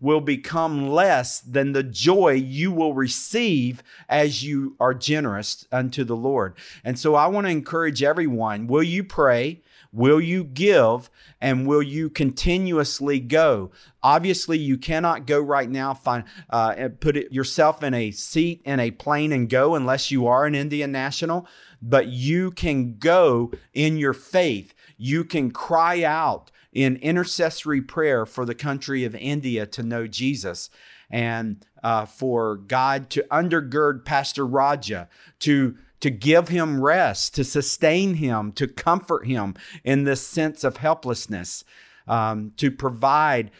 will 0.00 0.20
become 0.20 0.90
less 0.90 1.40
than 1.40 1.72
the 1.72 1.82
joy 1.82 2.32
you 2.34 2.70
will 2.70 2.94
receive 2.94 3.82
as 4.08 4.44
you 4.44 4.76
are 4.78 4.94
generous 4.94 5.66
unto 5.72 6.04
the 6.04 6.16
Lord. 6.16 6.54
And 6.84 6.96
so 6.96 7.16
I 7.16 7.26
want 7.26 7.46
to 7.46 7.50
encourage 7.50 8.02
everyone 8.02 8.68
will 8.68 8.82
you 8.82 9.02
pray? 9.02 9.62
Will 9.98 10.20
you 10.20 10.44
give 10.44 11.10
and 11.40 11.66
will 11.66 11.82
you 11.82 12.08
continuously 12.08 13.18
go? 13.18 13.72
Obviously, 14.00 14.56
you 14.56 14.78
cannot 14.78 15.26
go 15.26 15.40
right 15.40 15.68
now. 15.68 15.92
Find 15.92 16.22
uh, 16.48 16.72
and 16.76 17.00
put 17.00 17.16
it, 17.16 17.32
yourself 17.32 17.82
in 17.82 17.94
a 17.94 18.12
seat 18.12 18.62
in 18.64 18.78
a 18.78 18.92
plane 18.92 19.32
and 19.32 19.50
go 19.50 19.74
unless 19.74 20.12
you 20.12 20.28
are 20.28 20.46
an 20.46 20.54
Indian 20.54 20.92
national. 20.92 21.48
But 21.82 22.06
you 22.06 22.52
can 22.52 22.98
go 22.98 23.50
in 23.74 23.96
your 23.96 24.12
faith. 24.12 24.72
You 24.96 25.24
can 25.24 25.50
cry 25.50 26.04
out 26.04 26.52
in 26.72 26.94
intercessory 26.98 27.82
prayer 27.82 28.24
for 28.24 28.44
the 28.44 28.54
country 28.54 29.02
of 29.02 29.16
India 29.16 29.66
to 29.66 29.82
know 29.82 30.06
Jesus 30.06 30.70
and 31.10 31.66
uh, 31.82 32.06
for 32.06 32.56
God 32.56 33.10
to 33.10 33.26
undergird 33.32 34.04
Pastor 34.04 34.46
Raja 34.46 35.08
to 35.40 35.76
to 36.00 36.10
give 36.10 36.48
him 36.48 36.80
rest, 36.82 37.34
to 37.34 37.44
sustain 37.44 38.14
him, 38.14 38.52
to 38.52 38.66
comfort 38.68 39.26
him 39.26 39.54
in 39.84 40.04
this 40.04 40.26
sense 40.26 40.64
of 40.64 40.76
helplessness, 40.78 41.64
um, 42.06 42.52
to 42.56 42.70
provide 42.70 43.50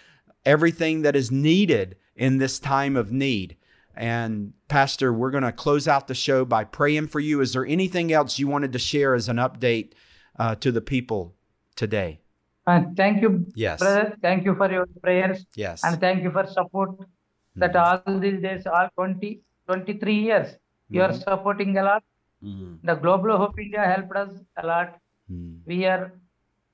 everything 0.44 1.02
that 1.02 1.16
is 1.16 1.30
needed 1.30 1.96
in 2.14 2.38
this 2.38 2.58
time 2.58 2.96
of 2.96 3.12
need. 3.12 3.56
And 3.94 4.52
Pastor, 4.68 5.12
we're 5.12 5.32
going 5.32 5.42
to 5.42 5.52
close 5.52 5.88
out 5.88 6.06
the 6.06 6.14
show 6.14 6.44
by 6.44 6.62
praying 6.64 7.08
for 7.08 7.18
you. 7.20 7.40
Is 7.40 7.52
there 7.52 7.66
anything 7.66 8.12
else 8.12 8.38
you 8.38 8.46
wanted 8.46 8.72
to 8.72 8.78
share 8.78 9.14
as 9.14 9.28
an 9.28 9.36
update 9.36 9.92
uh, 10.38 10.54
to 10.56 10.70
the 10.70 10.80
people 10.80 11.34
today? 11.74 12.20
Uh, 12.66 12.82
thank 12.96 13.22
you, 13.22 13.46
yes. 13.54 13.80
brother. 13.80 14.14
Thank 14.22 14.44
you 14.44 14.54
for 14.54 14.70
your 14.70 14.86
prayers. 15.02 15.44
Yes. 15.56 15.82
And 15.82 15.98
thank 15.98 16.22
you 16.22 16.30
for 16.30 16.46
support 16.46 16.90
that 17.56 17.72
Mm-hmm. 17.72 18.10
all 18.10 18.20
these 18.20 18.40
days, 18.40 18.66
all 18.66 18.88
20, 18.94 19.40
23 19.66 20.14
years, 20.14 20.54
you 20.90 21.02
are 21.02 21.08
Mhm. 21.10 21.24
supporting 21.24 21.76
a 21.76 21.82
lot. 21.82 22.04
Mm, 22.42 22.78
The 22.82 22.94
Global 22.94 23.36
Hope 23.38 23.58
India 23.58 23.84
helped 23.84 24.16
us 24.16 24.30
a 24.56 24.66
lot. 24.66 24.98
mm, 25.30 25.62
We 25.66 25.84
are 25.86 26.12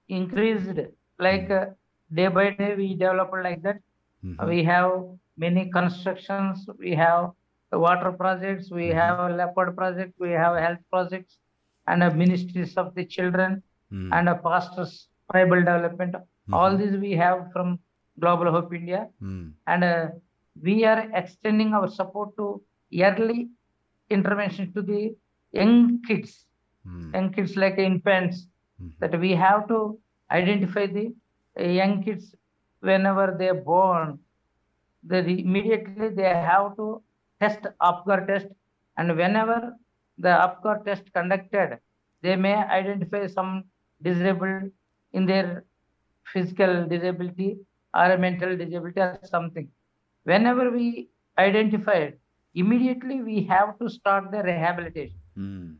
increased, 0.08 0.78
like 1.18 1.50
uh, 1.50 1.66
day 2.12 2.28
by 2.28 2.50
day, 2.50 2.74
we 2.74 2.94
developed 2.94 3.34
like 3.42 3.62
that. 3.62 3.78
mhm. 4.22 4.36
We 4.46 4.64
have 4.64 4.92
many 5.36 5.70
constructions, 5.70 6.68
we 6.78 6.94
have 6.94 7.30
water 7.72 8.12
projects, 8.12 8.70
we 8.70 8.88
Mhm. 8.88 8.96
have 9.02 9.18
a 9.18 9.28
leper 9.40 9.72
project, 9.72 10.12
we 10.18 10.30
have 10.30 10.56
health 10.56 10.82
projects, 10.90 11.38
and 11.86 12.02
a 12.02 12.10
ministries 12.14 12.76
of 12.76 12.94
the 12.94 13.04
children, 13.04 13.62
Mm, 13.90 14.10
and 14.12 14.28
a 14.28 14.34
pastors 14.36 15.08
tribal 15.30 15.60
development. 15.70 16.14
All 16.52 16.72
Mhm. 16.72 16.78
these 16.78 16.96
we 17.06 17.12
have 17.24 17.50
from 17.52 17.78
Global 18.20 18.50
Hope 18.52 18.72
India, 18.74 19.08
mm, 19.20 19.52
and 19.66 19.84
uh, 19.84 20.06
we 20.62 20.84
are 20.84 21.00
extending 21.20 21.74
our 21.74 21.88
support 21.88 22.36
to 22.36 22.62
early 23.08 23.48
intervention 24.10 24.72
to 24.74 24.82
the 24.82 25.14
young 25.54 26.02
kids, 26.06 26.46
mm, 26.86 27.14
young 27.14 27.32
kids 27.32 27.56
like 27.56 27.78
infants, 27.78 28.46
mhm. 28.80 28.92
that 29.00 29.18
we 29.20 29.32
have 29.32 29.68
to 29.68 29.98
identify 30.30 30.86
the 30.86 31.06
uh, 31.60 31.64
young 31.80 32.02
kids 32.02 32.34
whenever 32.80 33.36
they 33.38 33.48
are 33.48 33.62
born. 33.72 34.18
That 35.04 35.26
immediately 35.28 36.08
they 36.10 36.28
have 36.30 36.76
to 36.76 37.02
test 37.40 37.66
Apgar 37.82 38.26
test, 38.26 38.48
and 38.96 39.16
whenever 39.16 39.74
the 40.18 40.30
Apgar 40.30 40.82
test 40.84 41.12
conducted, 41.12 41.78
they 42.22 42.36
may 42.36 42.54
identify 42.54 43.26
some 43.26 43.64
disabled 44.02 44.70
in 45.12 45.26
their 45.26 45.64
physical 46.32 46.86
disability 46.86 47.58
or 47.94 48.12
a 48.12 48.18
mental 48.18 48.56
disability 48.56 49.00
or 49.00 49.18
something. 49.24 49.68
Whenever 50.24 50.70
we 50.70 51.08
identify 51.38 51.94
it, 52.08 52.20
immediately 52.54 53.22
we 53.22 53.44
have 53.44 53.78
to 53.80 53.88
start 53.88 54.30
the 54.32 54.42
rehabilitation. 54.42 55.20
Mm, 55.38 55.76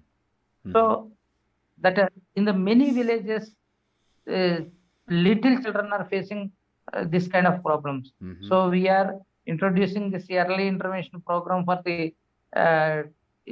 So 0.72 1.10
that 1.80 1.98
uh, 1.98 2.08
in 2.36 2.44
the 2.44 2.52
many 2.52 2.90
villages, 2.92 3.54
uh, 4.30 4.60
little 5.08 5.60
children 5.62 5.92
are 5.92 6.04
facing 6.10 6.50
uh, 6.92 7.04
this 7.04 7.28
kind 7.28 7.46
of 7.46 7.62
problems. 7.62 8.12
Mhm. 8.22 8.44
So 8.48 8.68
we 8.70 8.88
are 8.88 9.20
introducing 9.46 10.10
this 10.10 10.26
early 10.30 10.66
intervention 10.68 11.20
program 11.20 11.64
for 11.64 11.80
the 11.84 12.14
uh, 12.56 13.02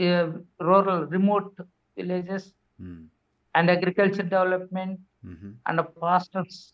uh, 0.07 0.27
rural, 0.61 1.07
remote 1.07 1.55
villages 1.97 2.55
Mm. 2.81 3.09
and 3.55 3.71
agriculture 3.71 4.23
development 4.23 4.99
Mhm. 5.25 5.51
and 5.67 5.79
the 5.79 5.85
pastors 6.03 6.73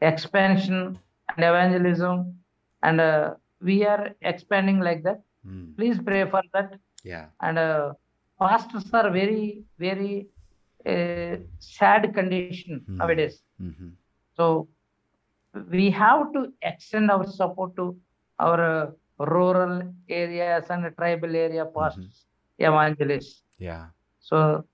expansion 0.00 0.98
and 1.30 1.44
evangelism 1.50 2.16
and 2.82 3.00
uh, 3.00 3.34
we 3.60 3.76
are 3.92 4.02
expanding 4.20 4.80
like 4.88 5.02
that 5.06 5.20
Mm. 5.46 5.76
please 5.76 5.98
pray 6.08 6.22
for 6.32 6.42
that 6.54 6.74
Yeah. 7.04 7.26
and 7.40 7.58
uh, 7.58 7.94
pastors 8.40 8.86
are 8.92 9.10
very 9.10 9.64
very 9.78 10.26
uh, 10.92 11.36
sad 11.58 12.12
condition 12.18 12.72
Hmm. 12.86 12.96
nowadays 13.00 13.36
Mhm. 13.60 13.88
so 14.36 14.68
we 15.70 15.90
have 15.90 16.32
to 16.34 16.40
extend 16.62 17.10
our 17.10 17.26
support 17.38 17.74
to 17.76 17.86
our 18.38 18.60
uh, 18.72 18.86
rural 19.34 19.74
areas 20.08 20.66
and 20.70 20.84
tribal 20.98 21.34
area 21.44 21.64
pastors 21.76 22.18
evangelists 22.58 23.42
Yeah. 23.58 23.84
so 24.28 24.64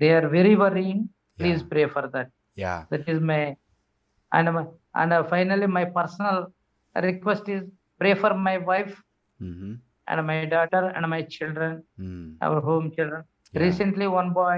they 0.00 0.10
are 0.18 0.28
very 0.28 0.54
worrying 0.64 1.00
please 1.38 1.62
Yeah. 1.62 1.68
pray 1.72 1.86
for 1.94 2.04
that 2.14 2.28
Yeah. 2.54 2.80
that 2.90 3.08
is 3.08 3.20
my 3.20 3.56
and 4.32 4.52
my, 4.56 4.64
and 4.94 5.12
uh, 5.12 5.24
finally 5.24 5.66
my 5.66 5.84
personal 5.84 6.52
request 7.08 7.48
is 7.48 7.64
pray 8.00 8.14
for 8.14 8.32
my 8.48 8.58
wife 8.58 8.94
Mhm. 9.40 9.80
And 10.08 10.26
my 10.30 10.44
daughter 10.54 10.82
and 10.96 11.04
my 11.14 11.22
children 11.36 11.72
Mm. 11.98 12.36
our 12.46 12.60
home 12.68 12.86
children 12.96 13.22
Yeah. 13.52 13.62
recently 13.66 14.06
one 14.20 14.30
boy 14.40 14.56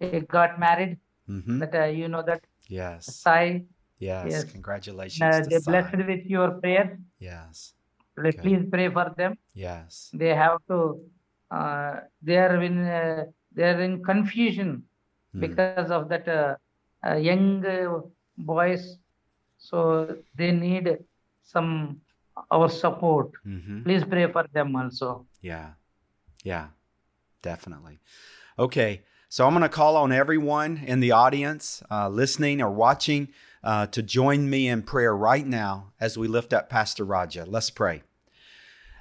uh, 0.00 0.20
got 0.36 0.58
married 0.66 0.94
Mhm. 1.34 1.58
that 1.62 1.74
uh, 1.82 1.90
you 2.00 2.08
know 2.14 2.22
that 2.30 2.42
Yes. 2.80 3.00
Sai 3.24 3.64
Yes. 3.98 4.26
yes. 4.32 4.44
Congratulations. 4.52 5.22
uh, 5.22 5.40
they 5.50 5.58
Sai. 5.60 5.70
blessed 5.70 6.02
with 6.10 6.24
your 6.34 6.48
prayer 6.62 6.86
Yes. 7.30 7.74
Okay. 8.18 8.32
please 8.42 8.62
pray 8.74 8.88
for 8.96 9.06
them 9.20 9.32
Yes. 9.66 10.10
they 10.22 10.32
have 10.42 10.58
to 10.70 10.78
uh, 11.56 11.94
they 12.26 12.38
are 12.46 12.56
in 12.68 12.76
uh, 13.00 13.24
they 13.56 13.66
are 13.72 13.80
in 13.88 13.94
confusion 14.10 14.70
Mm. 15.34 15.40
because 15.44 15.90
of 15.96 16.02
that 16.12 16.26
uh, 16.28 16.54
uh, 17.06 17.16
young 17.28 17.44
uh, 17.74 18.00
boys 18.52 18.82
so 19.68 19.78
they 20.38 20.50
need 20.66 20.86
some 21.54 21.70
our 22.50 22.68
support 22.68 23.30
Mhm. 23.46 23.84
please 23.84 24.04
pray 24.04 24.26
for 24.30 24.46
them 24.52 24.74
also 24.76 25.26
Yeah. 25.40 25.72
Yeah. 26.44 26.68
Definitely. 27.42 28.00
Okay. 28.58 29.02
So 29.28 29.46
I'm 29.46 29.52
going 29.54 29.62
to 29.62 29.68
call 29.68 29.96
on 29.96 30.12
everyone 30.12 30.76
in 30.78 31.00
the 31.00 31.10
audience, 31.12 31.82
uh, 31.90 32.08
listening 32.08 32.60
or 32.60 32.70
watching, 32.70 33.28
uh, 33.64 33.86
to 33.86 34.02
join 34.02 34.50
me 34.50 34.68
in 34.68 34.82
prayer 34.82 35.16
right 35.16 35.46
now 35.46 35.92
as 36.00 36.18
we 36.18 36.28
lift 36.28 36.52
up 36.52 36.68
Pastor 36.68 37.04
Raja. 37.04 37.44
Let's 37.46 37.70
pray. 37.70 38.02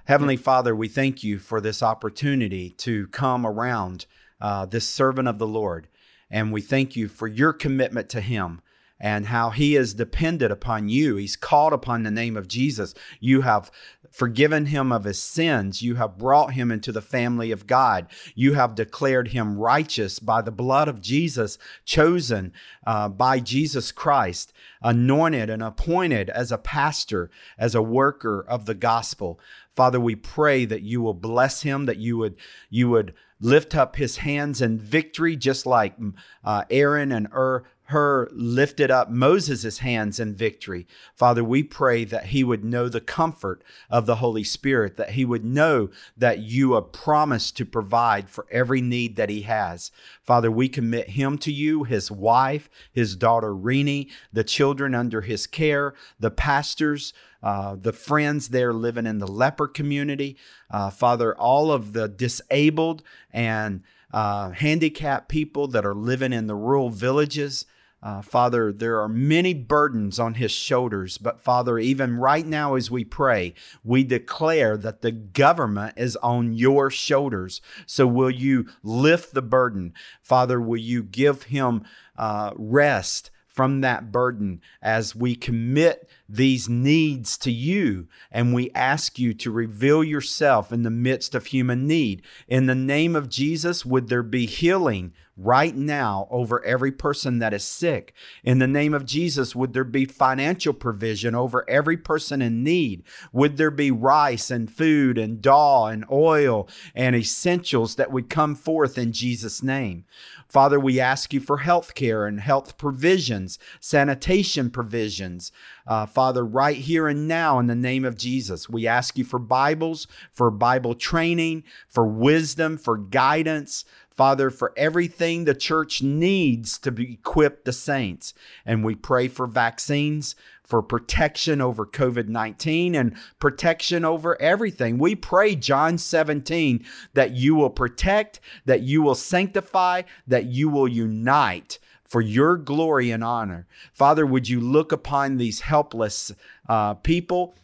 Heavenly 0.05 0.37
Father, 0.37 0.75
we 0.75 0.87
thank 0.87 1.23
you 1.23 1.37
for 1.37 1.61
this 1.61 1.83
opportunity 1.83 2.69
to 2.71 3.07
come 3.07 3.45
around 3.45 4.05
uh, 4.39 4.65
this 4.65 4.87
servant 4.89 5.27
of 5.27 5.37
the 5.37 5.47
Lord. 5.47 5.87
And 6.31 6.51
we 6.51 6.61
thank 6.61 6.95
you 6.95 7.07
for 7.07 7.27
your 7.27 7.53
commitment 7.53 8.09
to 8.09 8.21
him 8.21 8.61
and 9.01 9.25
how 9.25 9.49
he 9.49 9.75
is 9.75 9.95
dependent 9.95 10.53
upon 10.53 10.87
you. 10.87 11.15
He's 11.15 11.35
called 11.35 11.73
upon 11.73 12.03
the 12.03 12.11
name 12.11 12.37
of 12.37 12.47
Jesus. 12.47 12.93
You 13.19 13.41
have 13.41 13.71
forgiven 14.11 14.67
him 14.67 14.91
of 14.91 15.05
his 15.05 15.19
sins. 15.19 15.81
You 15.81 15.95
have 15.95 16.19
brought 16.19 16.53
him 16.53 16.71
into 16.71 16.91
the 16.91 17.01
family 17.01 17.51
of 17.51 17.65
God. 17.65 18.05
You 18.35 18.53
have 18.53 18.75
declared 18.75 19.29
him 19.29 19.57
righteous 19.57 20.19
by 20.19 20.43
the 20.43 20.51
blood 20.51 20.87
of 20.87 21.01
Jesus, 21.01 21.57
chosen 21.83 22.53
uh, 22.85 23.09
by 23.09 23.39
Jesus 23.39 23.91
Christ, 23.91 24.53
anointed 24.83 25.49
and 25.49 25.63
appointed 25.63 26.29
as 26.29 26.51
a 26.51 26.57
pastor, 26.59 27.31
as 27.57 27.73
a 27.73 27.81
worker 27.81 28.45
of 28.47 28.67
the 28.67 28.75
gospel. 28.75 29.39
Father, 29.71 29.99
we 29.99 30.15
pray 30.15 30.65
that 30.65 30.83
you 30.83 31.01
will 31.01 31.15
bless 31.15 31.63
him, 31.63 31.85
that 31.87 31.97
you 31.97 32.17
would 32.17 32.37
you 32.69 32.87
would 32.89 33.15
lift 33.39 33.73
up 33.73 33.95
his 33.95 34.17
hands 34.17 34.61
in 34.61 34.77
victory, 34.77 35.35
just 35.35 35.65
like 35.65 35.95
uh, 36.43 36.65
Aaron 36.69 37.11
and 37.11 37.27
Hur 37.31 37.63
her 37.91 38.29
lifted 38.33 38.91
up 38.91 39.09
Moses' 39.09 39.77
hands 39.79 40.19
in 40.19 40.33
victory. 40.33 40.87
Father, 41.15 41.43
we 41.43 41.63
pray 41.63 42.03
that 42.05 42.27
he 42.27 42.43
would 42.43 42.65
know 42.65 42.89
the 42.89 42.99
comfort 42.99 43.63
of 43.89 44.05
the 44.05 44.17
Holy 44.17 44.43
Spirit, 44.43 44.97
that 44.97 45.11
he 45.11 45.23
would 45.23 45.45
know 45.45 45.89
that 46.17 46.39
you 46.39 46.73
have 46.73 46.91
promised 46.91 47.55
to 47.57 47.65
provide 47.65 48.29
for 48.29 48.45
every 48.51 48.81
need 48.81 49.15
that 49.15 49.29
he 49.29 49.43
has. 49.43 49.91
Father, 50.23 50.49
we 50.49 50.67
commit 50.67 51.11
him 51.11 51.37
to 51.37 51.51
you, 51.51 51.83
his 51.83 52.09
wife, 52.09 52.69
his 52.91 53.15
daughter 53.15 53.55
Renee, 53.55 54.07
the 54.33 54.43
children 54.43 54.95
under 54.95 55.21
his 55.21 55.45
care, 55.45 55.93
the 56.19 56.31
pastors, 56.31 57.13
uh, 57.43 57.75
the 57.75 57.93
friends 57.93 58.49
there 58.49 58.73
living 58.73 59.05
in 59.05 59.17
the 59.17 59.27
leper 59.27 59.67
community. 59.67 60.37
Uh, 60.69 60.89
Father, 60.89 61.35
all 61.35 61.71
of 61.71 61.93
the 61.93 62.07
disabled 62.07 63.03
and 63.31 63.83
uh, 64.13 64.51
handicapped 64.51 65.29
people 65.29 65.67
that 65.67 65.85
are 65.85 65.95
living 65.95 66.33
in 66.33 66.47
the 66.47 66.55
rural 66.55 66.89
villages. 66.89 67.65
Uh, 68.03 68.21
Father, 68.21 68.73
there 68.73 68.99
are 68.99 69.07
many 69.07 69.53
burdens 69.53 70.19
on 70.19 70.35
his 70.35 70.51
shoulders, 70.51 71.19
but 71.19 71.39
Father, 71.39 71.77
even 71.77 72.17
right 72.17 72.45
now 72.45 72.73
as 72.73 72.89
we 72.89 73.03
pray, 73.03 73.53
we 73.83 74.03
declare 74.03 74.75
that 74.75 75.01
the 75.01 75.11
government 75.11 75.93
is 75.97 76.15
on 76.17 76.53
your 76.53 76.89
shoulders. 76.89 77.61
So 77.85 78.07
will 78.07 78.31
you 78.31 78.67
lift 78.81 79.33
the 79.33 79.43
burden? 79.43 79.93
Father, 80.21 80.59
will 80.59 80.79
you 80.79 81.03
give 81.03 81.43
him 81.43 81.83
uh, 82.17 82.51
rest? 82.55 83.29
From 83.47 83.81
that 83.81 84.13
burden 84.13 84.61
as 84.81 85.13
we 85.13 85.35
commit 85.35 86.09
these 86.27 86.69
needs 86.69 87.37
to 87.39 87.51
you 87.51 88.07
and 88.31 88.53
we 88.53 88.71
ask 88.71 89.19
you 89.19 89.33
to 89.33 89.51
reveal 89.51 90.05
yourself 90.05 90.71
in 90.71 90.83
the 90.83 90.89
midst 90.89 91.35
of 91.35 91.47
human 91.47 91.85
need. 91.85 92.21
In 92.47 92.67
the 92.67 92.75
name 92.75 93.13
of 93.13 93.27
Jesus, 93.27 93.85
would 93.85 94.07
there 94.07 94.23
be 94.23 94.45
healing 94.45 95.13
right 95.43 95.75
now 95.75 96.27
over 96.29 96.63
every 96.63 96.91
person 96.91 97.39
that 97.39 97.53
is 97.53 97.63
sick? 97.63 98.13
In 98.43 98.59
the 98.59 98.67
name 98.67 98.93
of 98.93 99.05
Jesus, 99.05 99.55
would 99.55 99.73
there 99.73 99.83
be 99.83 100.05
financial 100.05 100.73
provision 100.73 101.35
over 101.35 101.69
every 101.69 101.97
person 101.97 102.41
in 102.41 102.63
need? 102.63 103.03
Would 103.33 103.57
there 103.57 103.71
be 103.71 103.91
rice 103.91 104.51
and 104.51 104.71
food 104.71 105.17
and 105.17 105.41
dal 105.41 105.87
and 105.87 106.05
oil 106.11 106.67
and 106.95 107.15
essentials 107.15 107.95
that 107.95 108.11
would 108.11 108.29
come 108.29 108.55
forth 108.55 108.97
in 108.97 109.11
Jesus' 109.11 109.63
name? 109.63 110.05
Father, 110.51 110.79
we 110.79 110.99
ask 110.99 111.33
you 111.33 111.39
for 111.39 111.59
health 111.59 111.95
care 111.95 112.25
and 112.25 112.41
health 112.41 112.77
provisions, 112.77 113.57
sanitation 113.79 114.69
provisions. 114.69 115.51
Uh, 115.87 116.05
Father, 116.05 116.45
right 116.45 116.75
here 116.75 117.07
and 117.07 117.25
now, 117.25 117.57
in 117.57 117.67
the 117.67 117.75
name 117.75 118.03
of 118.03 118.17
Jesus, 118.17 118.69
we 118.69 118.85
ask 118.85 119.17
you 119.17 119.23
for 119.23 119.39
Bibles, 119.39 120.07
for 120.33 120.51
Bible 120.51 120.93
training, 120.93 121.63
for 121.87 122.05
wisdom, 122.05 122.77
for 122.77 122.97
guidance. 122.97 123.85
Father, 124.21 124.51
for 124.51 124.71
everything 124.77 125.45
the 125.45 125.55
church 125.55 126.03
needs 126.03 126.77
to 126.77 126.93
equip 127.01 127.65
the 127.65 127.73
saints. 127.73 128.35
And 128.67 128.83
we 128.83 128.93
pray 128.93 129.27
for 129.27 129.47
vaccines, 129.47 130.35
for 130.63 130.83
protection 130.83 131.59
over 131.59 131.87
COVID 131.87 132.27
19 132.27 132.93
and 132.93 133.15
protection 133.39 134.05
over 134.05 134.39
everything. 134.39 134.99
We 134.99 135.15
pray, 135.15 135.55
John 135.55 135.97
17, 135.97 136.85
that 137.15 137.31
you 137.31 137.55
will 137.55 137.71
protect, 137.71 138.39
that 138.65 138.81
you 138.81 139.01
will 139.01 139.15
sanctify, 139.15 140.03
that 140.27 140.45
you 140.45 140.69
will 140.69 140.87
unite 140.87 141.79
for 142.03 142.21
your 142.21 142.57
glory 142.57 143.09
and 143.09 143.23
honor. 143.23 143.65
Father, 143.91 144.23
would 144.23 144.47
you 144.47 144.59
look 144.59 144.91
upon 144.91 145.37
these 145.37 145.61
helpless 145.61 146.31
uh, 146.69 146.93
people 146.93 147.55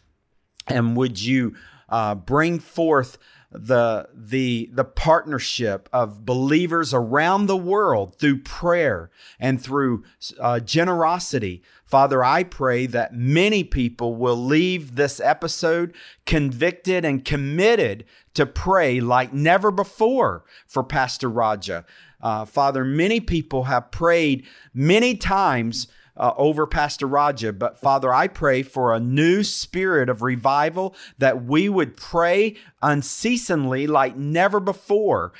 and 0.66 0.96
would 0.96 1.22
you 1.22 1.54
uh, 1.88 2.16
bring 2.16 2.58
forth 2.58 3.16
the 3.50 4.08
the 4.14 4.68
the 4.72 4.84
partnership 4.84 5.88
of 5.92 6.26
believers 6.26 6.92
around 6.92 7.46
the 7.46 7.56
world 7.56 8.18
through 8.18 8.38
prayer 8.42 9.10
and 9.40 9.62
through 9.62 10.04
uh, 10.38 10.60
generosity. 10.60 11.62
Father 11.86 12.22
i 12.22 12.42
pray 12.42 12.84
that 12.84 13.14
many 13.14 13.64
people 13.64 14.14
will 14.14 14.36
leave 14.36 14.96
this 14.96 15.20
episode 15.20 15.94
convicted 16.26 17.04
and 17.04 17.24
committed 17.24 18.04
to 18.34 18.44
pray 18.44 19.00
like 19.00 19.32
never 19.32 19.70
before 19.70 20.44
for 20.66 20.84
pastor 20.84 21.30
raja. 21.30 21.86
Uh, 22.20 22.44
father 22.44 22.84
many 22.84 23.18
people 23.18 23.64
have 23.64 23.90
prayed 23.90 24.46
many 24.74 25.16
times 25.16 25.88
uh, 26.18 26.32
over 26.36 26.66
Pastor 26.66 27.06
Raja. 27.06 27.52
But 27.52 27.80
Father, 27.80 28.12
I 28.12 28.28
pray 28.28 28.62
for 28.62 28.92
a 28.92 29.00
new 29.00 29.42
spirit 29.42 30.08
of 30.08 30.22
revival 30.22 30.94
that 31.18 31.44
we 31.44 31.68
would 31.68 31.96
pray 31.96 32.56
unceasingly 32.82 33.86
like 33.86 34.16
never 34.16 34.60
before 34.60 35.32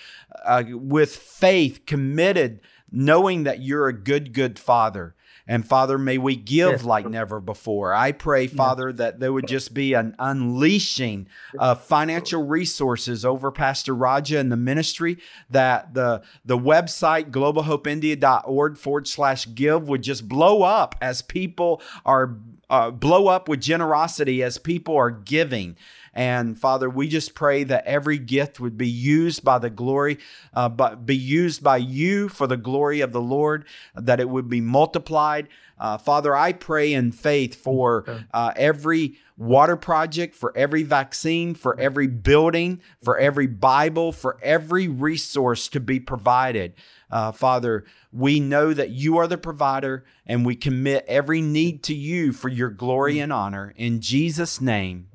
uh, 0.44 0.64
with 0.68 1.14
faith 1.16 1.84
committed 1.86 2.60
knowing 2.90 3.44
that 3.44 3.60
you're 3.60 3.88
a 3.88 3.92
good, 3.92 4.32
good 4.32 4.58
Father. 4.58 5.14
And 5.50 5.66
Father, 5.66 5.96
may 5.96 6.18
we 6.18 6.36
give 6.36 6.84
like 6.84 7.08
never 7.08 7.40
before. 7.40 7.94
I 7.94 8.12
pray, 8.12 8.46
Father, 8.46 8.92
that 8.92 9.18
there 9.18 9.32
would 9.32 9.48
just 9.48 9.72
be 9.72 9.94
an 9.94 10.14
unleashing 10.18 11.26
of 11.58 11.82
financial 11.82 12.44
resources 12.44 13.24
over 13.24 13.50
Pastor 13.50 13.94
Raja 13.94 14.38
and 14.38 14.52
the 14.52 14.58
ministry, 14.58 15.16
that 15.48 15.94
the, 15.94 16.22
the 16.44 16.58
website, 16.58 17.30
globalhopeindia.org 17.30 18.76
forward 18.76 19.08
slash 19.08 19.48
give, 19.54 19.88
would 19.88 20.02
just 20.02 20.28
blow 20.28 20.62
up 20.62 20.94
as 21.00 21.22
people 21.22 21.80
are, 22.04 22.36
uh, 22.68 22.90
blow 22.90 23.28
up 23.28 23.48
with 23.48 23.62
generosity 23.62 24.42
as 24.42 24.58
people 24.58 24.96
are 24.96 25.10
giving. 25.10 25.76
And 26.18 26.58
Father, 26.58 26.90
we 26.90 27.06
just 27.06 27.36
pray 27.36 27.62
that 27.62 27.86
every 27.86 28.18
gift 28.18 28.58
would 28.58 28.76
be 28.76 28.88
used 28.88 29.44
by 29.44 29.60
the 29.60 29.70
glory, 29.70 30.18
uh, 30.52 30.68
but 30.68 31.06
be 31.06 31.14
used 31.14 31.62
by 31.62 31.76
you 31.76 32.28
for 32.28 32.48
the 32.48 32.56
glory 32.56 33.00
of 33.00 33.12
the 33.12 33.20
Lord, 33.20 33.64
that 33.94 34.18
it 34.18 34.28
would 34.28 34.48
be 34.48 34.60
multiplied. 34.60 35.46
Uh, 35.78 35.96
Father, 35.96 36.36
I 36.36 36.54
pray 36.54 36.92
in 36.92 37.12
faith 37.12 37.54
for 37.54 38.04
uh, 38.34 38.52
every 38.56 39.16
water 39.36 39.76
project, 39.76 40.34
for 40.34 40.52
every 40.56 40.82
vaccine, 40.82 41.54
for 41.54 41.78
every 41.78 42.08
building, 42.08 42.80
for 43.00 43.16
every 43.16 43.46
Bible, 43.46 44.10
for 44.10 44.38
every 44.42 44.88
resource 44.88 45.68
to 45.68 45.78
be 45.78 46.00
provided. 46.00 46.74
Uh, 47.12 47.30
Father, 47.30 47.84
we 48.12 48.40
know 48.40 48.74
that 48.74 48.90
you 48.90 49.16
are 49.18 49.28
the 49.28 49.38
provider, 49.38 50.04
and 50.26 50.44
we 50.44 50.56
commit 50.56 51.04
every 51.06 51.40
need 51.40 51.84
to 51.84 51.94
you 51.94 52.32
for 52.32 52.48
your 52.48 52.70
glory 52.70 53.20
and 53.20 53.32
honor. 53.32 53.72
In 53.76 54.00
Jesus' 54.00 54.60
name, 54.60 55.07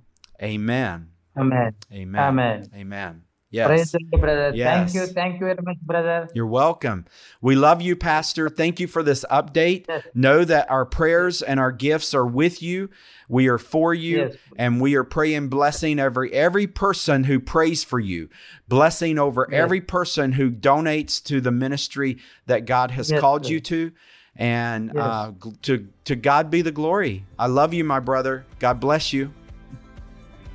amen. 0.44 1.10
Amen. 1.38 1.76
Amen. 1.91 2.22
Amen. 2.22 2.70
Amen. 2.76 3.24
Yes. 3.50 3.91
the 3.91 4.00
Lord, 4.12 4.22
brother. 4.22 4.54
Thank 4.56 4.96
you. 4.96 5.06
Thank 5.06 5.34
you 5.39 5.46
very 5.46 5.58
much, 5.62 5.78
brother. 5.82 6.28
You're 6.34 6.48
welcome. 6.48 7.06
We 7.39 7.56
love 7.56 7.84
you, 7.84 7.96
Pastor. 7.96 8.50
Thank 8.50 8.80
you 8.80 8.88
for 8.88 9.04
this 9.04 9.24
update. 9.30 9.86
Yes. 9.88 10.08
Know 10.16 10.44
that 10.44 10.70
our 10.72 10.86
prayers 10.86 11.44
and 11.44 11.60
our 11.60 11.72
gifts 11.72 12.16
are 12.16 12.26
with 12.26 12.64
you. 12.64 12.89
We 13.30 13.48
are 13.48 13.60
for 13.60 13.94
you, 13.94 14.18
Yes. 14.18 14.36
and 14.58 14.82
we 14.82 14.96
are 14.96 15.04
praying 15.04 15.50
blessing 15.50 16.00
over 16.00 16.26
every 16.34 16.66
person 16.66 17.26
who 17.26 17.39
prays 17.39 17.84
for 17.84 18.00
you. 18.00 18.28
Blessing 18.68 19.20
over 19.20 19.48
Yes. 19.52 19.60
every 19.62 19.82
person 19.82 20.32
who 20.34 20.50
donates 20.50 21.24
to 21.26 21.39
the 21.39 21.52
ministry 21.52 22.18
that 22.48 22.66
God 22.66 22.89
has 22.91 23.12
Yes, 23.12 23.22
called 23.22 23.48
you 23.48 23.60
to. 23.62 23.91
And 24.36 24.91
Yes. 24.96 25.04
uh, 25.04 25.32
to 25.62 25.88
to 26.06 26.16
God 26.16 26.50
be 26.50 26.64
the 26.64 26.72
glory. 26.72 27.24
I 27.38 27.46
love 27.46 27.72
you, 27.72 27.84
my 27.84 28.00
brother. 28.00 28.46
God 28.58 28.80
bless 28.80 29.14
you. 29.14 29.32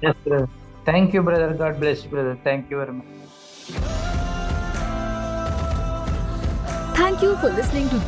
Yes, 0.00 0.14
brother. 0.24 0.48
Thank 0.84 1.12
you, 1.12 1.22
brother. 1.22 1.54
God 1.54 1.80
bless 1.80 2.04
you, 2.04 2.10
brother. 2.10 2.38
Thank 2.44 2.70
you 2.70 2.78
very 2.78 2.92
much. 2.92 3.06
Thank 6.96 7.22
you 7.22 7.36
for 7.36 7.50
listening 7.50 7.88
to 7.90 8.00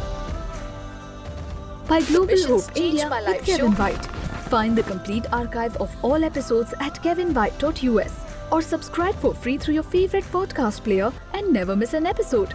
by 1.89 2.01
Global 2.03 2.27
Missions 2.27 2.67
Hope 2.67 2.77
India 2.77 3.09
My 3.09 3.23
with 3.23 3.45
Kevin. 3.45 3.73
White. 3.73 4.07
Find 4.49 4.77
the 4.77 4.83
complete 4.85 5.27
archive 5.33 5.77
of 5.79 5.95
all 6.05 6.23
episodes 6.25 6.73
at 6.81 7.03
kevinwhite.us 7.03 8.13
or 8.53 8.63
subscribe 8.63 9.15
for 9.17 9.35
free 9.35 9.59
through 9.59 9.75
your 9.75 9.83
favorite 9.83 10.25
podcast 10.25 10.85
player 10.85 11.13
and 11.35 11.53
never 11.53 11.75
miss 11.75 11.95
an 11.95 12.07
episode. 12.07 12.55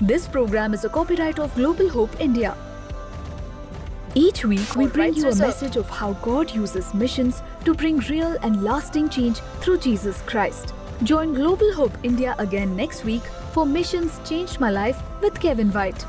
This 0.00 0.26
program 0.26 0.74
is 0.74 0.84
a 0.84 0.88
copyright 0.88 1.38
of 1.38 1.54
Global 1.54 1.88
Hope 1.88 2.20
India. 2.20 2.56
Each 4.14 4.44
week, 4.44 4.76
we 4.76 4.88
bring 4.88 5.14
you 5.14 5.30
a 5.30 5.36
message 5.36 5.76
of 5.76 5.88
how 5.88 6.12
God 6.14 6.54
uses 6.54 6.92
missions 6.92 7.42
to 7.64 7.72
bring 7.72 7.96
real 8.00 8.36
and 8.42 8.62
lasting 8.62 9.08
change 9.08 9.38
through 9.60 9.78
Jesus 9.78 10.20
Christ. 10.22 10.74
Join 11.02 11.32
Global 11.32 11.72
Hope 11.72 11.96
India 12.02 12.34
again 12.38 12.76
next 12.76 13.04
week 13.04 13.22
for 13.52 13.64
Missions 13.64 14.20
Changed 14.28 14.60
My 14.60 14.70
Life 14.70 15.02
with 15.22 15.40
Kevin 15.40 15.72
White. 15.72 16.04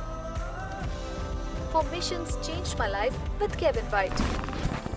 For 1.71 1.83
Missions 1.91 2.37
Changed 2.45 2.77
My 2.77 2.89
Life 2.89 3.17
with 3.39 3.57
Kevin 3.57 3.85
White. 3.85 4.92